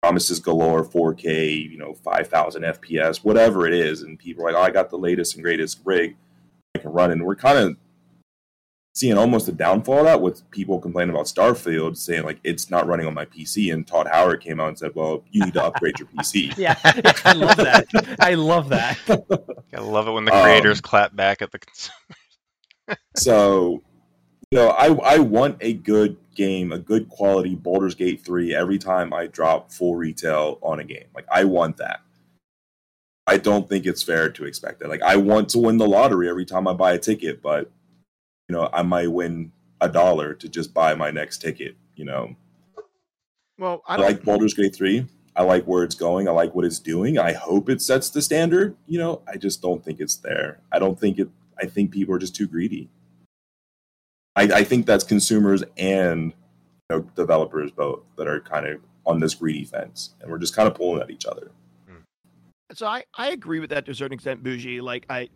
[0.02, 4.64] promises galore, 4K, you know, 5,000 FPS, whatever it is, and people are like, "Oh,
[4.66, 6.16] I got the latest and greatest rig
[6.76, 7.78] I can run." And we're kind of
[8.94, 12.88] seeing almost a downfall of that with people complaining about Starfield, saying like it's not
[12.88, 13.72] running on my PC.
[13.72, 16.76] And Todd Howard came out and said, "Well, you need to upgrade your PC." Yeah,
[17.24, 17.88] I love that.
[18.20, 18.98] I love that.
[19.74, 21.60] I love it when the Um, creators clap back at the.
[21.60, 21.92] cons-
[23.16, 23.82] so
[24.50, 28.78] you know I, I want a good game a good quality Baldur's Gate 3 every
[28.78, 31.08] time I drop full retail on a game.
[31.14, 32.02] Like I want that.
[33.28, 34.90] I don't think it's fair to expect that.
[34.90, 37.72] Like I want to win the lottery every time I buy a ticket but
[38.50, 42.36] you know I might win a dollar to just buy my next ticket you know?
[43.58, 46.28] Well, I I like Baldur's Gate 3 I like where it's going.
[46.28, 47.18] I like what it's doing.
[47.18, 48.76] I hope it sets the standard.
[48.88, 50.62] You know I just don't think it's there.
[50.72, 51.30] I don't think it
[51.60, 52.90] I think people are just too greedy
[54.36, 56.34] I, I think that's consumers and
[56.90, 60.56] you know, developers both that are kind of on this greedy fence, and we're just
[60.56, 61.52] kind of pulling at each other.
[61.88, 61.98] Hmm.
[62.74, 64.82] so I, I agree with that to a certain extent, Buuji.
[64.82, 65.30] Like I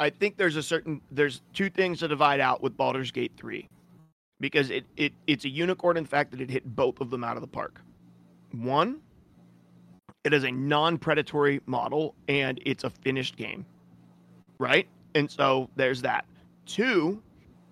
[0.00, 3.68] I think there's a certain there's two things to divide out with Baldur's Gate 3.
[4.40, 7.22] Because it, it it's a unicorn in the fact that it hit both of them
[7.22, 7.82] out of the park.
[8.52, 9.00] One,
[10.24, 13.66] it is a non-predatory model and it's a finished game.
[14.58, 14.88] Right?
[15.14, 16.24] And so there's that.
[16.64, 17.22] Two,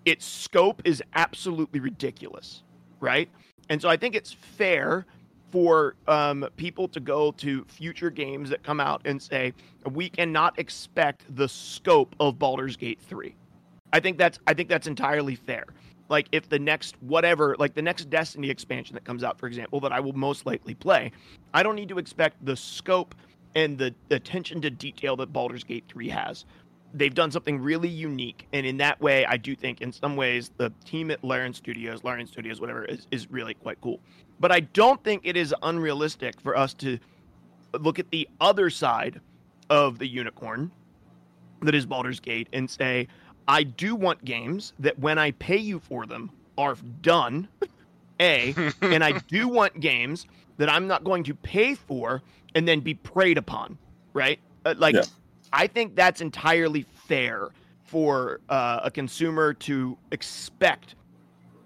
[0.05, 2.63] its scope is absolutely ridiculous,
[2.99, 3.29] right?
[3.69, 5.05] And so I think it's fair
[5.51, 9.53] for um, people to go to future games that come out and say
[9.91, 13.35] we cannot expect the scope of Baldur's Gate 3.
[13.91, 15.65] I think that's I think that's entirely fair.
[16.09, 19.79] Like if the next whatever, like the next Destiny expansion that comes out, for example,
[19.81, 21.11] that I will most likely play,
[21.53, 23.15] I don't need to expect the scope
[23.55, 26.45] and the attention to detail that Baldur's Gate 3 has
[26.93, 28.47] they've done something really unique.
[28.53, 32.03] And in that way, I do think in some ways the team at Larian Studios,
[32.03, 33.99] Larian Studios, whatever, is, is really quite cool.
[34.39, 36.97] But I don't think it is unrealistic for us to
[37.79, 39.21] look at the other side
[39.69, 40.71] of the unicorn
[41.61, 43.07] that is Baldur's Gate and say,
[43.47, 47.47] I do want games that when I pay you for them are done.
[48.19, 50.25] A, and I do want games
[50.57, 52.21] that I'm not going to pay for
[52.55, 53.77] and then be preyed upon,
[54.13, 54.39] right?
[54.65, 55.03] Uh, like yeah.
[55.51, 57.49] I think that's entirely fair
[57.83, 60.95] for uh, a consumer to expect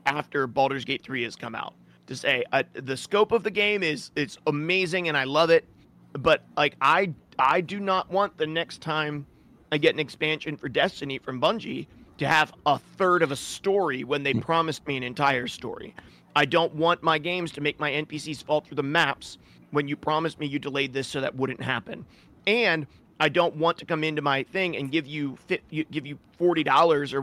[0.05, 1.73] after Baldur's Gate 3 has come out.
[2.07, 5.65] To say uh, the scope of the game is it's amazing and I love it,
[6.13, 9.25] but like I I do not want the next time
[9.71, 14.03] I get an expansion for Destiny from Bungie to have a third of a story
[14.03, 14.39] when they hmm.
[14.39, 15.95] promised me an entire story.
[16.35, 19.37] I don't want my games to make my NPCs fall through the maps
[19.71, 22.05] when you promised me you delayed this so that wouldn't happen.
[22.45, 22.85] And
[23.19, 25.37] I don't want to come into my thing and give you
[25.69, 27.21] give you forty dollars or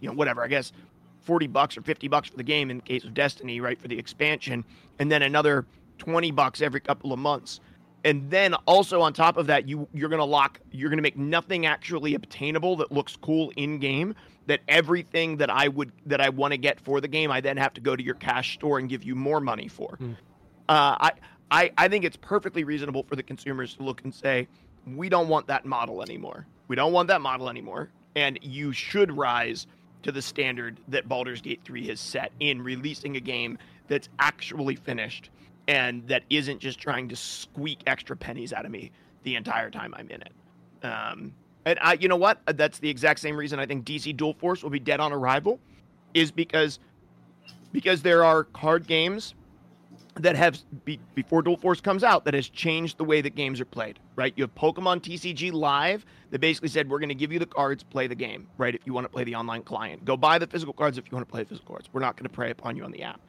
[0.00, 0.42] you know whatever.
[0.42, 0.72] I guess
[1.20, 3.88] forty bucks or fifty bucks for the game in the case of Destiny, right, for
[3.88, 4.64] the expansion,
[4.98, 5.66] and then another
[5.98, 7.60] twenty bucks every couple of months.
[8.04, 11.66] And then also on top of that, you you're gonna lock you're gonna make nothing
[11.66, 14.14] actually obtainable that looks cool in game.
[14.46, 17.56] That everything that I would that I want to get for the game, I then
[17.56, 19.96] have to go to your cash store and give you more money for.
[20.00, 20.16] Mm.
[20.68, 21.12] Uh, I
[21.52, 24.48] I I think it's perfectly reasonable for the consumers to look and say,
[24.86, 26.46] we don't want that model anymore.
[26.68, 27.90] We don't want that model anymore.
[28.16, 29.66] And you should rise
[30.02, 33.58] to the standard that Baldur's Gate 3 has set in releasing a game
[33.88, 35.30] that's actually finished
[35.68, 38.90] and that isn't just trying to squeak extra pennies out of me
[39.22, 40.32] the entire time I'm in it.
[40.84, 41.32] Um,
[41.64, 42.40] and I, you know what?
[42.46, 45.60] That's the exact same reason I think DC Dual Force will be dead on arrival,
[46.14, 46.80] is because
[47.72, 49.34] because there are card games
[50.16, 53.60] that have be, before Dual Force comes out that has changed the way that games
[53.60, 53.98] are played.
[54.16, 54.32] Right?
[54.36, 57.82] You have Pokemon TCG Live that basically said we're going to give you the cards,
[57.82, 58.46] play the game.
[58.58, 58.74] Right?
[58.74, 61.16] If you want to play the online client, go buy the physical cards if you
[61.16, 61.88] want to play physical cards.
[61.92, 63.20] We're not going to prey upon you on the app.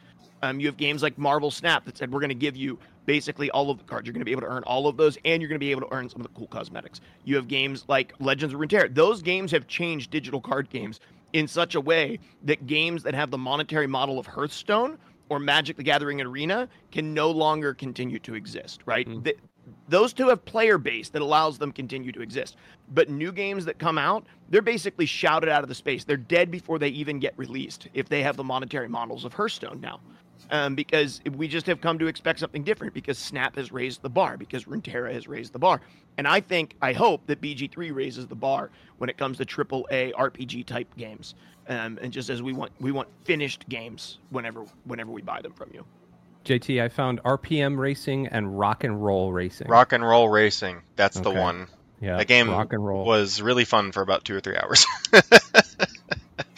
[0.44, 3.50] Um, you have games like Marvel Snap that said we're going to give you basically
[3.52, 4.06] all of the cards.
[4.06, 5.72] You're going to be able to earn all of those, and you're going to be
[5.72, 7.00] able to earn some of the cool cosmetics.
[7.24, 8.94] You have games like Legends of Runeterra.
[8.94, 11.00] Those games have changed digital card games
[11.32, 14.98] in such a way that games that have the monetary model of Hearthstone
[15.30, 19.08] or Magic the Gathering Arena can no longer continue to exist, right?
[19.08, 19.24] Mm.
[19.24, 19.36] The,
[19.88, 22.58] those two have player base that allows them continue to exist.
[22.94, 26.04] But new games that come out, they're basically shouted out of the space.
[26.04, 29.80] They're dead before they even get released if they have the monetary models of Hearthstone
[29.82, 30.00] now.
[30.52, 34.10] Um, because we just have come to expect something different because Snap has raised the
[34.10, 35.82] bar, because Runeterra has raised the bar.
[36.18, 40.14] And I think, I hope that BG3 raises the bar when it comes to AAA
[40.14, 41.34] RPG type games.
[41.68, 45.54] Um, and just as we want, we want finished games whenever whenever we buy them
[45.54, 45.86] from you.
[46.46, 49.68] JT, I found RPM racing and rock and roll racing.
[49.70, 51.34] Rock and roll racing, that's okay.
[51.34, 51.68] the one.
[52.02, 53.06] Yeah, the game rock and roll.
[53.06, 54.86] was really fun for about two or three hours.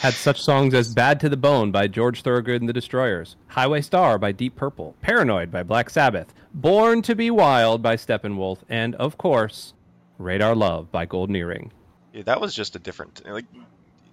[0.06, 3.82] Had such songs as "Bad to the Bone" by George Thorogood and the Destroyers, "Highway
[3.82, 8.94] Star" by Deep Purple, "Paranoid" by Black Sabbath, "Born to Be Wild" by Steppenwolf, and
[8.98, 9.74] of course,
[10.20, 11.72] "Radar Love" by Golden Earring.
[12.14, 13.46] Yeah, that was just a different like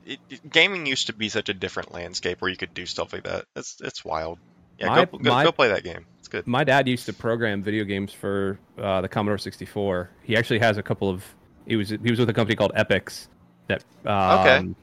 [0.07, 3.13] it, it, gaming used to be such a different landscape where you could do stuff
[3.13, 3.45] like that.
[3.55, 4.39] It's it's wild.
[4.79, 6.07] Yeah, my, go, go, my, go, play that game.
[6.21, 6.47] It's good.
[6.47, 10.09] My dad used to program video games for uh, the Commodore 64.
[10.23, 11.23] He actually has a couple of.
[11.67, 13.29] He was he was with a company called Epyx
[13.67, 14.75] that um, okay.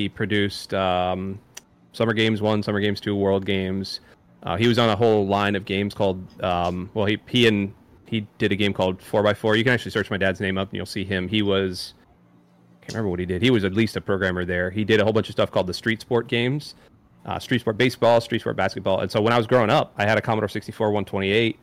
[0.00, 1.38] He produced um,
[1.92, 4.00] Summer Games One, Summer Games Two, World Games.
[4.42, 6.24] Uh, he was on a whole line of games called.
[6.42, 7.74] Um, well, he he and
[8.06, 9.56] he did a game called Four x Four.
[9.56, 11.28] You can actually search my dad's name up and you'll see him.
[11.28, 11.92] He was
[12.80, 13.42] I can't remember what he did.
[13.42, 14.70] He was at least a programmer there.
[14.70, 16.74] He did a whole bunch of stuff called the Street Sport games,
[17.26, 19.00] uh, Street Sport baseball, Street Sport basketball.
[19.00, 21.58] And so when I was growing up, I had a Commodore 64 128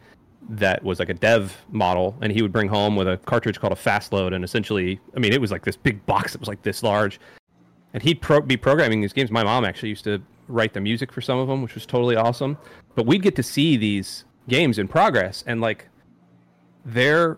[0.49, 3.73] that was like a dev model, and he would bring home with a cartridge called
[3.73, 6.47] a fast load, and essentially, I mean, it was like this big box that was
[6.47, 7.19] like this large,
[7.93, 9.31] and he'd pro- be programming these games.
[9.31, 12.15] My mom actually used to write the music for some of them, which was totally
[12.15, 12.57] awesome.
[12.95, 15.87] But we'd get to see these games in progress, and like,
[16.85, 17.37] there,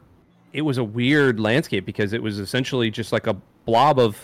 [0.54, 3.36] it was a weird landscape because it was essentially just like a
[3.66, 4.20] blob of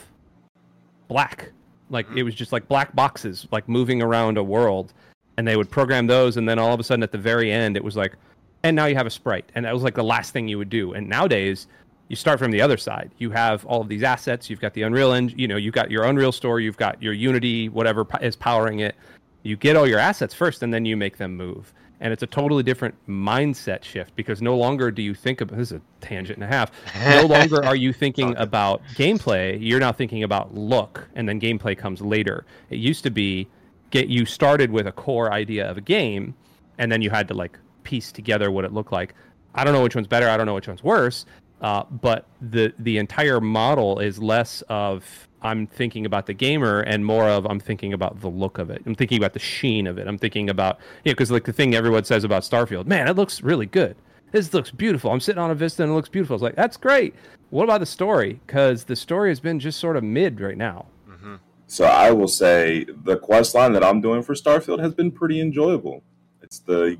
[1.07, 1.51] black.
[1.89, 2.19] Like mm-hmm.
[2.19, 4.93] it was just like black boxes, like moving around a world.
[5.37, 7.75] And they would program those, and then all of a sudden, at the very end,
[7.75, 8.15] it was like,
[8.63, 10.69] and now you have a sprite, and that was like the last thing you would
[10.69, 10.93] do.
[10.93, 11.67] And nowadays,
[12.07, 13.11] you start from the other side.
[13.17, 14.49] You have all of these assets.
[14.49, 15.37] You've got the Unreal Engine.
[15.39, 16.59] You know, you've got your Unreal Store.
[16.59, 18.95] You've got your Unity, whatever is powering it.
[19.43, 21.73] You get all your assets first, and then you make them move.
[22.01, 25.71] And it's a totally different mindset shift because no longer do you think about this
[25.71, 26.71] is a tangent and a half.
[27.09, 29.57] No longer are you thinking about gameplay.
[29.59, 32.45] You're now thinking about look, and then gameplay comes later.
[32.69, 33.47] It used to be
[33.91, 36.35] get you started with a core idea of a game,
[36.77, 39.15] and then you had to like piece together what it looked like.
[39.55, 40.29] I don't know which one's better.
[40.29, 41.25] I don't know which one's worse.
[41.61, 47.05] Uh, but the the entire model is less of I'm thinking about the gamer and
[47.05, 48.81] more of I'm thinking about the look of it.
[48.85, 50.07] I'm thinking about the sheen of it.
[50.07, 53.15] I'm thinking about you know because like the thing everyone says about Starfield, man, it
[53.15, 53.95] looks really good.
[54.31, 55.11] This looks beautiful.
[55.11, 56.33] I'm sitting on a Vista and it looks beautiful.
[56.33, 57.15] I was like, that's great.
[57.51, 58.41] What about the story?
[58.45, 60.87] Because the story has been just sort of mid right now.
[61.07, 61.35] hmm
[61.67, 65.39] So I will say the quest line that I'm doing for Starfield has been pretty
[65.39, 66.03] enjoyable.
[66.41, 66.97] It's the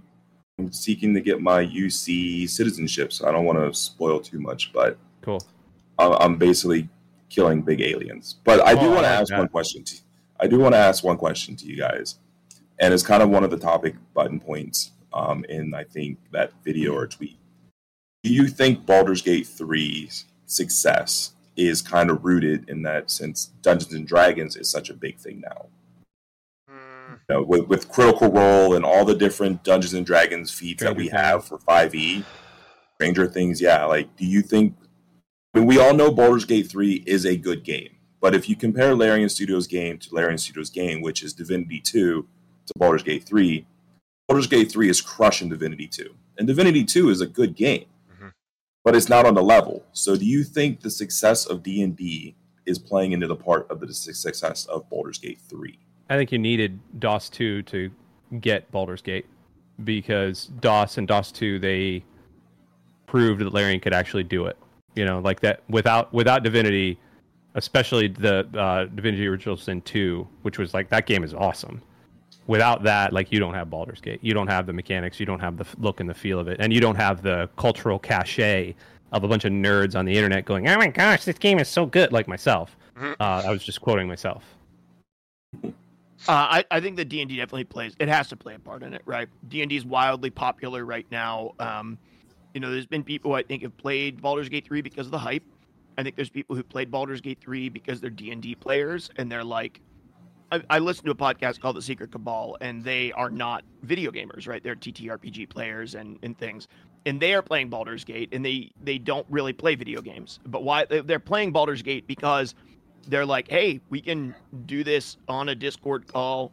[0.57, 4.71] I'm seeking to get my UC citizenship, so I don't want to spoil too much,
[4.71, 5.41] but Cool.
[5.99, 6.87] I'm basically
[7.29, 8.35] killing big aliens.
[8.43, 9.39] But I do Oh, want to ask that.
[9.39, 9.83] one question.
[9.83, 9.95] To,
[10.39, 12.19] I do want to ask one question to you guys,
[12.79, 16.51] and it's kind of one of the topic button points um, in I think that
[16.63, 17.37] video or tweet.
[18.23, 23.93] Do you think Baldur's Gate 3's success is kind of rooted in that since Dungeons
[23.93, 25.67] and Dragons is such a big thing now?
[27.27, 31.07] Know, with, with Critical Role and all the different Dungeons and Dragons feats that we
[31.07, 32.23] have for 5e,
[32.95, 33.83] Stranger Things, yeah.
[33.85, 34.75] Like, do you think?
[35.53, 37.89] I mean, we all know Baldur's Gate 3 is a good game,
[38.21, 42.27] but if you compare Larian Studios' game to Larian Studios' game, which is Divinity 2
[42.67, 43.65] to Baldur's Gate 3,
[44.27, 46.13] Baldur's Gate 3 is crushing Divinity 2.
[46.37, 48.33] And Divinity 2 is a good game, Mhm.
[48.83, 49.83] but it's not on the level.
[49.93, 52.35] So, do you think the success of D&D
[52.67, 55.79] is playing into the part of the success of Baldur's Gate 3?
[56.09, 57.91] I think you needed DOS 2 to
[58.39, 59.25] get Baldur's Gate
[59.83, 62.03] because DOS and DOS 2 they
[63.07, 64.57] proved that Larian could actually do it.
[64.95, 66.97] You know, like that without without Divinity,
[67.55, 71.81] especially the uh, Divinity Original Sin 2, which was like that game is awesome.
[72.47, 74.19] Without that, like you don't have Baldur's Gate.
[74.21, 75.19] You don't have the mechanics.
[75.19, 77.49] You don't have the look and the feel of it, and you don't have the
[77.57, 78.75] cultural cachet
[79.11, 81.67] of a bunch of nerds on the internet going, "Oh my gosh, this game is
[81.67, 82.77] so good!" Like myself.
[82.97, 83.15] Mhm.
[83.19, 84.43] Uh, I was just quoting myself.
[86.27, 87.95] Uh, I, I think that D and D definitely plays.
[87.99, 89.29] It has to play a part in it, right?
[89.47, 91.51] D and D is wildly popular right now.
[91.59, 91.97] Um,
[92.53, 95.19] you know, there's been people I think have played Baldur's Gate three because of the
[95.19, 95.43] hype.
[95.97, 99.09] I think there's people who played Baldur's Gate three because they're D and D players,
[99.17, 99.81] and they're like,
[100.51, 104.09] I, I listened to a podcast called The Secret Cabal, and they are not video
[104.09, 104.63] gamers, right?
[104.63, 106.67] They're TTRPG players and and things,
[107.05, 110.39] and they are playing Baldur's Gate, and they they don't really play video games.
[110.47, 112.55] But why they- they're playing Baldur's Gate because
[113.07, 114.35] they're like, hey, we can
[114.65, 116.51] do this on a Discord call.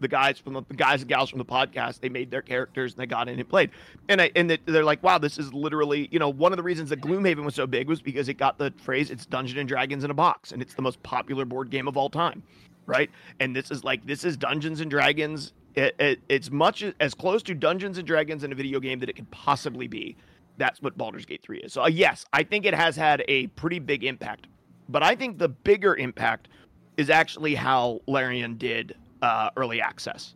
[0.00, 2.92] The guys from the, the guys and gals from the podcast, they made their characters
[2.92, 3.70] and they got in and played.
[4.08, 6.90] And I, and they're like, wow, this is literally, you know, one of the reasons
[6.90, 10.04] that Gloomhaven was so big was because it got the phrase, it's Dungeon and Dragons
[10.04, 12.42] in a box, and it's the most popular board game of all time,
[12.86, 13.10] right?
[13.40, 15.52] And this is like, this is Dungeons and Dragons.
[15.74, 19.08] It, it, it's much as close to Dungeons and Dragons in a video game that
[19.08, 20.16] it could possibly be.
[20.56, 21.72] That's what Baldur's Gate 3 is.
[21.72, 24.48] So, uh, yes, I think it has had a pretty big impact.
[24.88, 26.48] But I think the bigger impact
[26.96, 30.34] is actually how Larian did uh, early access.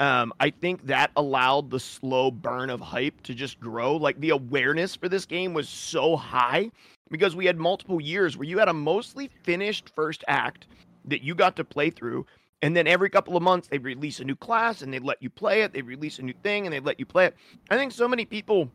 [0.00, 3.96] Um, I think that allowed the slow burn of hype to just grow.
[3.96, 6.70] Like the awareness for this game was so high
[7.10, 10.68] because we had multiple years where you had a mostly finished first act
[11.04, 12.24] that you got to play through.
[12.62, 15.28] And then every couple of months, they'd release a new class and they'd let you
[15.28, 15.72] play it.
[15.72, 17.34] They'd release a new thing and they'd let you play it.
[17.70, 18.70] I think so many people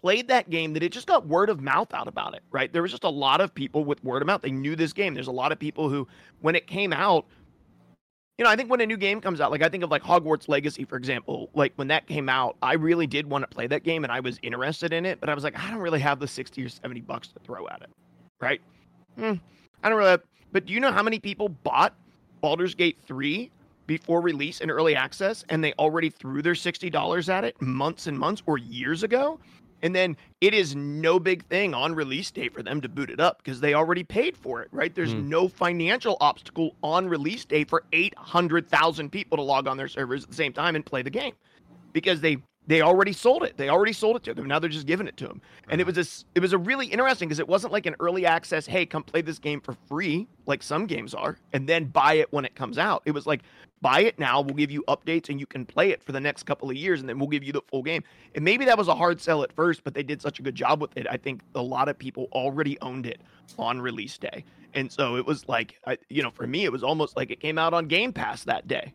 [0.00, 2.72] played that game that it just got word of mouth out about it, right?
[2.72, 4.42] There was just a lot of people with word of mouth.
[4.42, 5.14] They knew this game.
[5.14, 6.06] There's a lot of people who,
[6.40, 7.26] when it came out,
[8.38, 10.02] you know, I think when a new game comes out, like I think of like
[10.02, 13.66] Hogwarts Legacy, for example, like when that came out, I really did want to play
[13.66, 16.00] that game and I was interested in it, but I was like, I don't really
[16.00, 17.90] have the 60 or 70 bucks to throw at it,
[18.40, 18.60] right?
[19.16, 19.34] Hmm,
[19.82, 20.22] I don't really have,
[20.52, 21.96] but do you know how many people bought
[22.40, 23.50] Baldur's Gate 3
[23.88, 28.16] before release in early access and they already threw their $60 at it months and
[28.16, 29.40] months or years ago?
[29.82, 33.20] And then it is no big thing on release day for them to boot it
[33.20, 34.94] up because they already paid for it, right?
[34.94, 35.28] There's Hmm.
[35.28, 40.30] no financial obstacle on release day for 800,000 people to log on their servers at
[40.30, 41.34] the same time and play the game
[41.92, 42.38] because they
[42.68, 43.56] they already sold it.
[43.56, 44.46] They already sold it to them.
[44.46, 45.40] Now they're just giving it to them.
[45.70, 48.26] And it was this it was a really interesting because it wasn't like an early
[48.26, 52.14] access, hey, come play this game for free like some games are and then buy
[52.14, 53.02] it when it comes out.
[53.06, 53.40] It was like
[53.80, 56.42] buy it now, we'll give you updates and you can play it for the next
[56.42, 58.04] couple of years and then we'll give you the full game.
[58.34, 60.54] And maybe that was a hard sell at first, but they did such a good
[60.54, 61.06] job with it.
[61.10, 63.22] I think a lot of people already owned it
[63.58, 64.44] on release day.
[64.74, 67.40] And so it was like I, you know, for me it was almost like it
[67.40, 68.92] came out on Game Pass that day.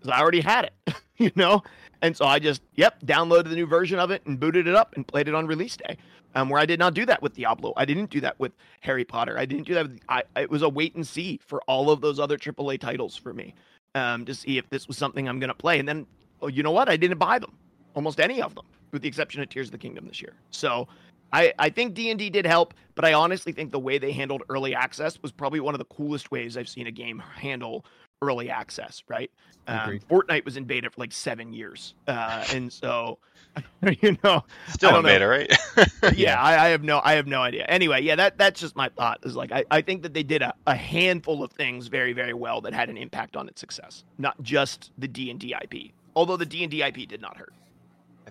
[0.00, 1.62] Because I already had it, you know.
[2.02, 4.94] And so I just, yep, downloaded the new version of it and booted it up
[4.96, 5.98] and played it on release day.
[6.34, 7.72] Um, where I did not do that with Diablo.
[7.76, 8.52] I didn't do that with
[8.82, 9.36] Harry Potter.
[9.36, 9.88] I didn't do that.
[9.88, 13.16] With, I, it was a wait and see for all of those other AAA titles
[13.16, 13.52] for me
[13.96, 15.80] um, to see if this was something I'm going to play.
[15.80, 16.06] And then,
[16.40, 16.88] oh, you know what?
[16.88, 17.52] I didn't buy them,
[17.94, 20.34] almost any of them, with the exception of Tears of the Kingdom this year.
[20.50, 20.86] So
[21.32, 24.74] I, I think D&D did help, but I honestly think the way they handled early
[24.74, 27.84] access was probably one of the coolest ways I've seen a game handle
[28.22, 29.30] early access, right?
[29.66, 31.94] Um, Fortnite was in beta for like seven years.
[32.06, 33.18] Uh, and so,
[34.02, 35.52] you know, still in beta, right?
[36.16, 37.64] yeah, I, I, have no, I have no idea.
[37.66, 39.20] Anyway, yeah, that that's just my thought.
[39.22, 42.34] Is like I, I think that they did a, a handful of things very, very
[42.34, 45.92] well that had an impact on its success, not just the D and D IP.
[46.16, 47.52] Although the D and D IP did not hurt.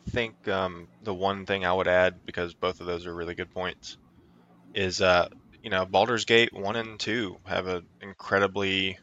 [0.10, 3.52] Think um, the one thing I would add, because both of those are really good
[3.52, 3.98] points,
[4.74, 5.28] is uh,
[5.64, 8.98] you know Baldur's Gate one and two have an incredibly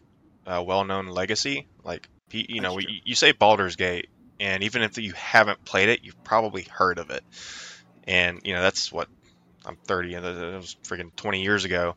[0.46, 1.66] uh, well-known legacy.
[1.84, 4.08] Like you know, you, you say Baldur's Gate,
[4.40, 7.22] and even if you haven't played it, you've probably heard of it.
[8.06, 9.08] And you know, that's what
[9.64, 11.96] I'm 30, and it was freaking 20 years ago,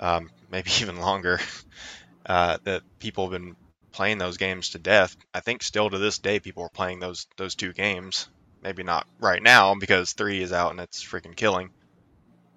[0.00, 1.40] um, maybe even longer.
[2.26, 3.56] Uh, that people have been
[3.98, 5.16] playing those games to death.
[5.34, 8.28] I think still to this day, people are playing those those two games.
[8.62, 11.70] Maybe not right now because three is out and it's freaking killing.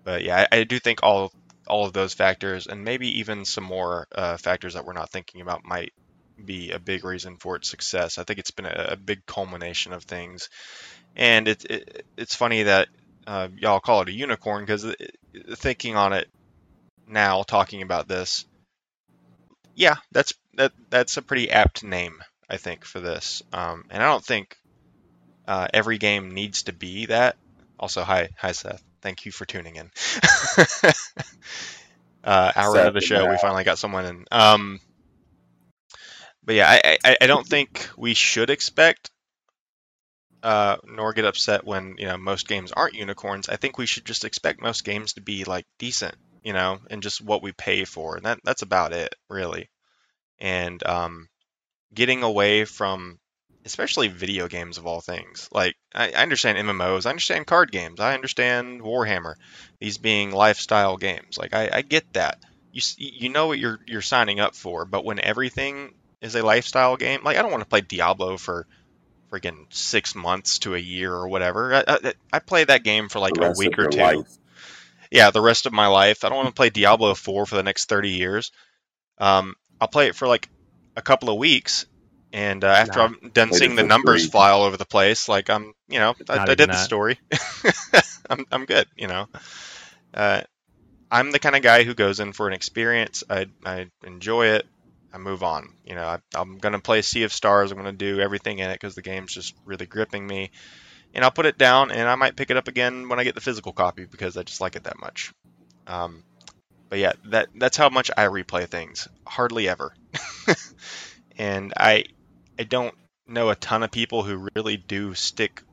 [0.03, 1.31] But yeah, I, I do think all
[1.65, 5.41] all of those factors, and maybe even some more uh, factors that we're not thinking
[5.41, 5.93] about, might
[6.45, 8.19] be a big reason for its success.
[8.19, 10.47] I think it's been a, a big culmination of things,
[11.15, 12.87] and it, it it's funny that
[13.25, 14.85] uh, y'all call it a unicorn because
[15.55, 16.27] thinking on it
[17.07, 18.45] now, talking about this,
[19.73, 23.43] yeah, that's that that's a pretty apt name, I think, for this.
[23.53, 24.57] Um, and I don't think
[25.47, 27.37] uh, every game needs to be that.
[27.79, 28.83] Also, hi, hi, Seth.
[29.01, 29.89] Thank you for tuning in.
[32.23, 34.25] uh, hour into the show, we finally got someone in.
[34.31, 34.79] Um,
[36.43, 39.09] but yeah, I, I, I don't think we should expect
[40.43, 43.49] uh, nor get upset when you know most games aren't unicorns.
[43.49, 47.03] I think we should just expect most games to be like decent, you know, and
[47.03, 49.69] just what we pay for, and that that's about it, really.
[50.41, 51.29] And um,
[51.93, 53.19] getting away from
[53.65, 55.47] especially video games of all things.
[55.51, 59.35] Like I, I, understand MMOs, I understand card games, I understand Warhammer,
[59.79, 61.37] these being lifestyle games.
[61.37, 62.39] Like I, I get that.
[62.71, 66.95] You you know what you're you're signing up for, but when everything is a lifestyle
[66.95, 68.65] game, like I don't want to play Diablo for
[69.31, 71.73] freaking six months to a year or whatever.
[71.75, 73.99] I, I, I play that game for like a week or two.
[73.99, 74.37] Life.
[75.09, 76.23] Yeah, the rest of my life.
[76.23, 78.51] I don't want to play Diablo 4 for the next 30 years.
[79.17, 80.47] Um, I'll play it for like
[80.95, 81.87] a couple of weeks
[82.33, 85.49] and uh, after nah, I'm done seeing the numbers fly all over the place, like
[85.49, 86.67] I'm, you know, I, I, did that.
[86.69, 87.19] the story.
[88.29, 89.27] I'm, I'm good, you know.
[90.13, 90.41] Uh,
[91.11, 93.23] I'm the kind of guy who goes in for an experience.
[93.29, 94.65] I, I enjoy it.
[95.13, 95.73] I move on.
[95.85, 97.71] You know, I, am going to play Sea of Stars.
[97.71, 100.51] I'm going to do everything in it because the game's just really gripping me.
[101.13, 103.35] And I'll put it down, and I might pick it up again when I get
[103.35, 105.33] the physical copy because I just like it that much.
[105.85, 106.23] Um,
[106.91, 109.07] but yeah, that that's how much I replay things.
[109.25, 109.93] Hardly ever.
[111.37, 112.03] and I
[112.59, 112.93] I don't
[113.25, 115.63] know a ton of people who really do stick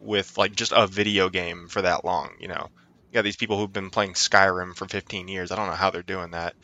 [0.00, 2.30] with like just a video game for that long.
[2.40, 2.70] You know,
[3.06, 5.52] you got these people who've been playing Skyrim for 15 years.
[5.52, 6.56] I don't know how they're doing that.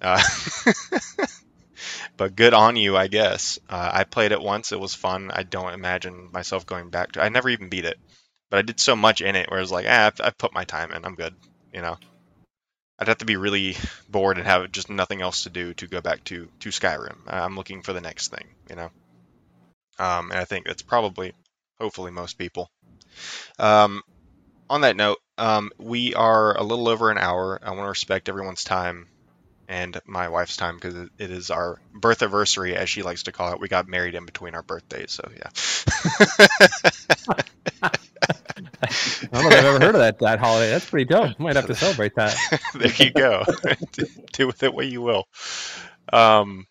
[0.00, 0.22] Uh,
[2.16, 3.58] but good on you, I guess.
[3.68, 5.30] Uh, I played it once; it was fun.
[5.30, 7.22] I don't imagine myself going back to.
[7.22, 7.98] I never even beat it,
[8.48, 10.64] but I did so much in it where I was like, ah, I've put my
[10.64, 11.04] time in.
[11.04, 11.34] I'm good.
[11.74, 11.98] You know.
[13.00, 13.76] I'd have to be really
[14.08, 17.18] bored and have just nothing else to do to go back to to Skyrim.
[17.26, 18.90] I'm looking for the next thing, you know.
[19.98, 21.32] Um, and I think that's probably,
[21.80, 22.70] hopefully, most people.
[23.58, 24.02] Um,
[24.70, 27.60] on that note, um, we are a little over an hour.
[27.62, 29.08] I want to respect everyone's time
[29.68, 33.52] and my wife's time because it is our birth anniversary, as she likes to call
[33.54, 33.60] it.
[33.60, 35.50] We got married in between our birthdays, so yeah.
[38.82, 38.86] I
[39.32, 40.70] don't know if I've ever heard of that that holiday.
[40.70, 41.38] That's pretty dope.
[41.38, 42.36] Might have to celebrate that.
[42.74, 43.44] there you go.
[44.32, 45.24] Do with it what you will.
[46.12, 46.66] Um,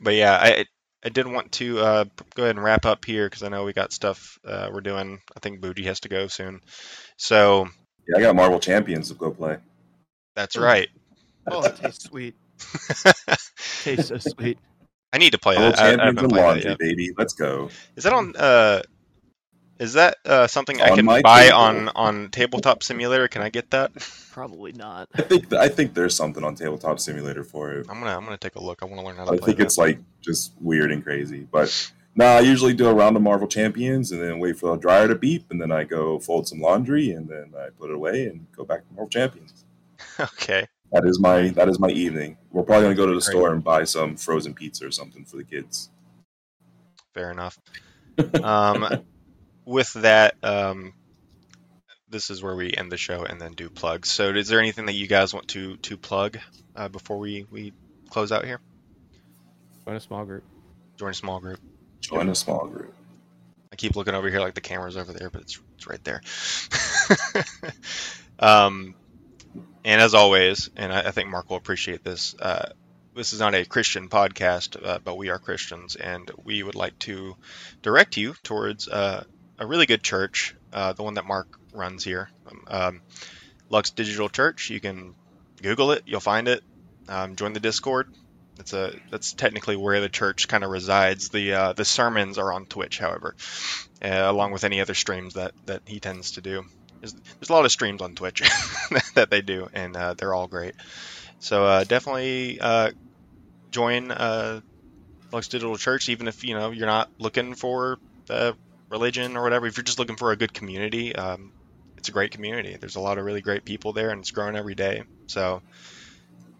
[0.00, 0.64] but yeah, I
[1.04, 2.04] I did want to uh,
[2.34, 5.20] go ahead and wrap up here because I know we got stuff uh, we're doing.
[5.36, 6.60] I think Buuji has to go soon.
[7.16, 7.68] So
[8.08, 9.58] yeah, I got Marvel Champions to go play.
[10.34, 10.88] That's right.
[11.50, 12.34] Oh, it tastes sweet.
[13.82, 14.58] tastes so sweet.
[15.12, 15.78] I need to play Marvel that.
[15.78, 17.10] Champions I, I and laundry, baby.
[17.16, 17.70] Let's go.
[17.96, 18.34] Is that on?
[18.36, 18.82] Uh,
[19.80, 21.58] is that uh, something on I can buy table.
[21.58, 23.26] on on Tabletop Simulator?
[23.26, 23.92] Can I get that?
[24.30, 25.08] Probably not.
[25.14, 27.86] I think I think there's something on Tabletop Simulator for it.
[27.88, 28.82] I'm gonna I'm gonna take a look.
[28.82, 29.32] I want to learn how to.
[29.32, 29.64] I think that.
[29.64, 31.92] it's like just weird and crazy, but.
[32.16, 35.06] Nah, I usually do a round of Marvel Champions and then wait for the dryer
[35.06, 38.26] to beep, and then I go fold some laundry, and then I put it away
[38.26, 39.64] and go back to Marvel Champions.
[40.18, 40.66] Okay.
[40.92, 42.36] That is my that is my evening.
[42.50, 43.30] We're probably gonna go to the Great.
[43.30, 45.90] store and buy some frozen pizza or something for the kids.
[47.14, 47.58] fair enough.
[48.42, 49.04] Um,
[49.70, 50.92] with that, um,
[52.08, 54.10] this is where we end the show and then do plugs.
[54.10, 56.38] So, is there anything that you guys want to to plug
[56.74, 57.72] uh, before we we
[58.10, 58.60] close out here?
[59.86, 60.42] Join a small group.
[60.96, 61.60] Join a small group.
[62.00, 62.92] Join a small group.
[63.72, 66.20] I keep looking over here like the camera's over there, but it's it's right there.
[68.40, 68.96] um,
[69.84, 72.34] and as always, and I, I think Mark will appreciate this.
[72.34, 72.72] Uh,
[73.14, 76.98] this is not a Christian podcast, uh, but we are Christians, and we would like
[77.00, 77.36] to
[77.82, 79.24] direct you towards uh,
[79.60, 82.30] a really good church, uh, the one that Mark runs here,
[82.66, 83.02] um,
[83.68, 84.70] Lux Digital Church.
[84.70, 85.14] You can
[85.62, 86.64] Google it, you'll find it.
[87.08, 88.12] Um, join the Discord.
[88.56, 91.28] That's a that's technically where the church kind of resides.
[91.28, 93.36] The uh, the sermons are on Twitch, however,
[94.02, 96.64] uh, along with any other streams that that he tends to do.
[97.00, 98.40] There's, there's a lot of streams on Twitch
[99.14, 100.74] that they do, and uh, they're all great.
[101.38, 102.90] So uh, definitely uh,
[103.70, 104.60] join uh,
[105.32, 107.98] Lux Digital Church, even if you know you're not looking for
[108.90, 109.66] religion or whatever.
[109.66, 111.52] If you're just looking for a good community, um,
[111.96, 112.76] it's a great community.
[112.78, 115.04] There's a lot of really great people there, and it's growing every day.
[115.26, 115.62] So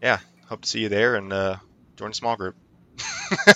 [0.03, 1.57] yeah, hope to see you there and uh,
[1.97, 2.57] join a small group.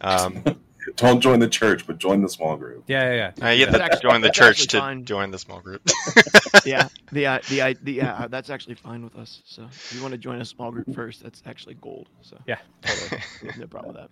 [0.00, 0.42] um,
[0.96, 2.84] Don't join the church, but join the small group.
[2.86, 3.48] Yeah, yeah, yeah.
[3.48, 5.04] uh, you have That's to actually- join the church to fine.
[5.04, 5.82] join the small group.
[6.64, 9.42] yeah, the uh, the uh, the yeah, that's actually fine with us.
[9.46, 12.08] So if you want to join a small group first, that's actually gold.
[12.22, 12.58] So Yeah.
[12.82, 13.20] totally,
[13.58, 14.10] no problem with that.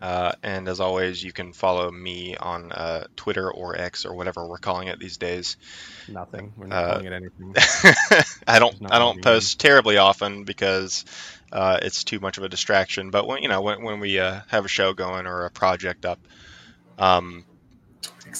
[0.00, 4.46] Uh, and as always, you can follow me on uh, Twitter or X or whatever
[4.46, 5.56] we're calling it these days.
[6.08, 6.52] Nothing.
[6.56, 7.54] We're not Uh, calling it anything.
[8.46, 11.04] I don't I don't really post terribly often because
[11.52, 13.10] uh, it's too much of a distraction.
[13.10, 16.04] But when you know when, when we uh, have a show going or a project
[16.04, 16.18] up,
[16.98, 17.44] um,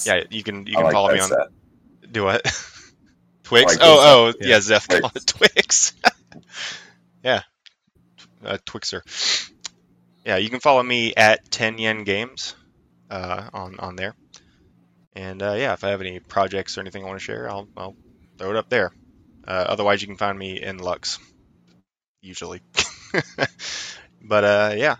[0.05, 1.47] yeah, you can you can like follow me on set.
[2.11, 2.41] do what
[3.43, 3.73] Twix.
[3.73, 4.47] like oh oh Yeah.
[4.49, 5.01] yeah, Zeph Twix.
[5.01, 5.93] called it Twix.
[7.23, 7.41] yeah,
[8.43, 9.01] Twixer.
[10.25, 12.55] Yeah, you can follow me at Ten Yen Games
[13.09, 14.15] uh, on on there.
[15.15, 17.67] And uh, yeah, if I have any projects or anything I want to share, I'll
[17.77, 17.95] I'll
[18.37, 18.91] throw it up there.
[19.47, 21.19] Uh, otherwise, you can find me in Lux,
[22.21, 22.61] usually.
[24.21, 24.95] but uh, yeah,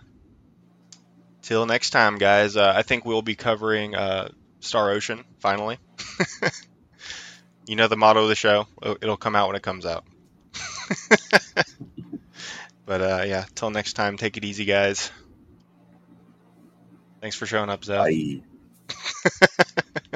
[1.42, 2.56] till next time, guys.
[2.56, 4.28] Uh, I think we'll be covering uh,
[4.60, 5.78] Star Ocean finally.
[7.66, 8.66] you know the motto of the show.
[8.82, 10.04] It'll- It'll come out when it comes out.
[12.86, 15.10] but uh, yeah, till next time, take it easy, guys.
[17.20, 17.84] Thanks for showing up.
[17.84, 18.42] Bye.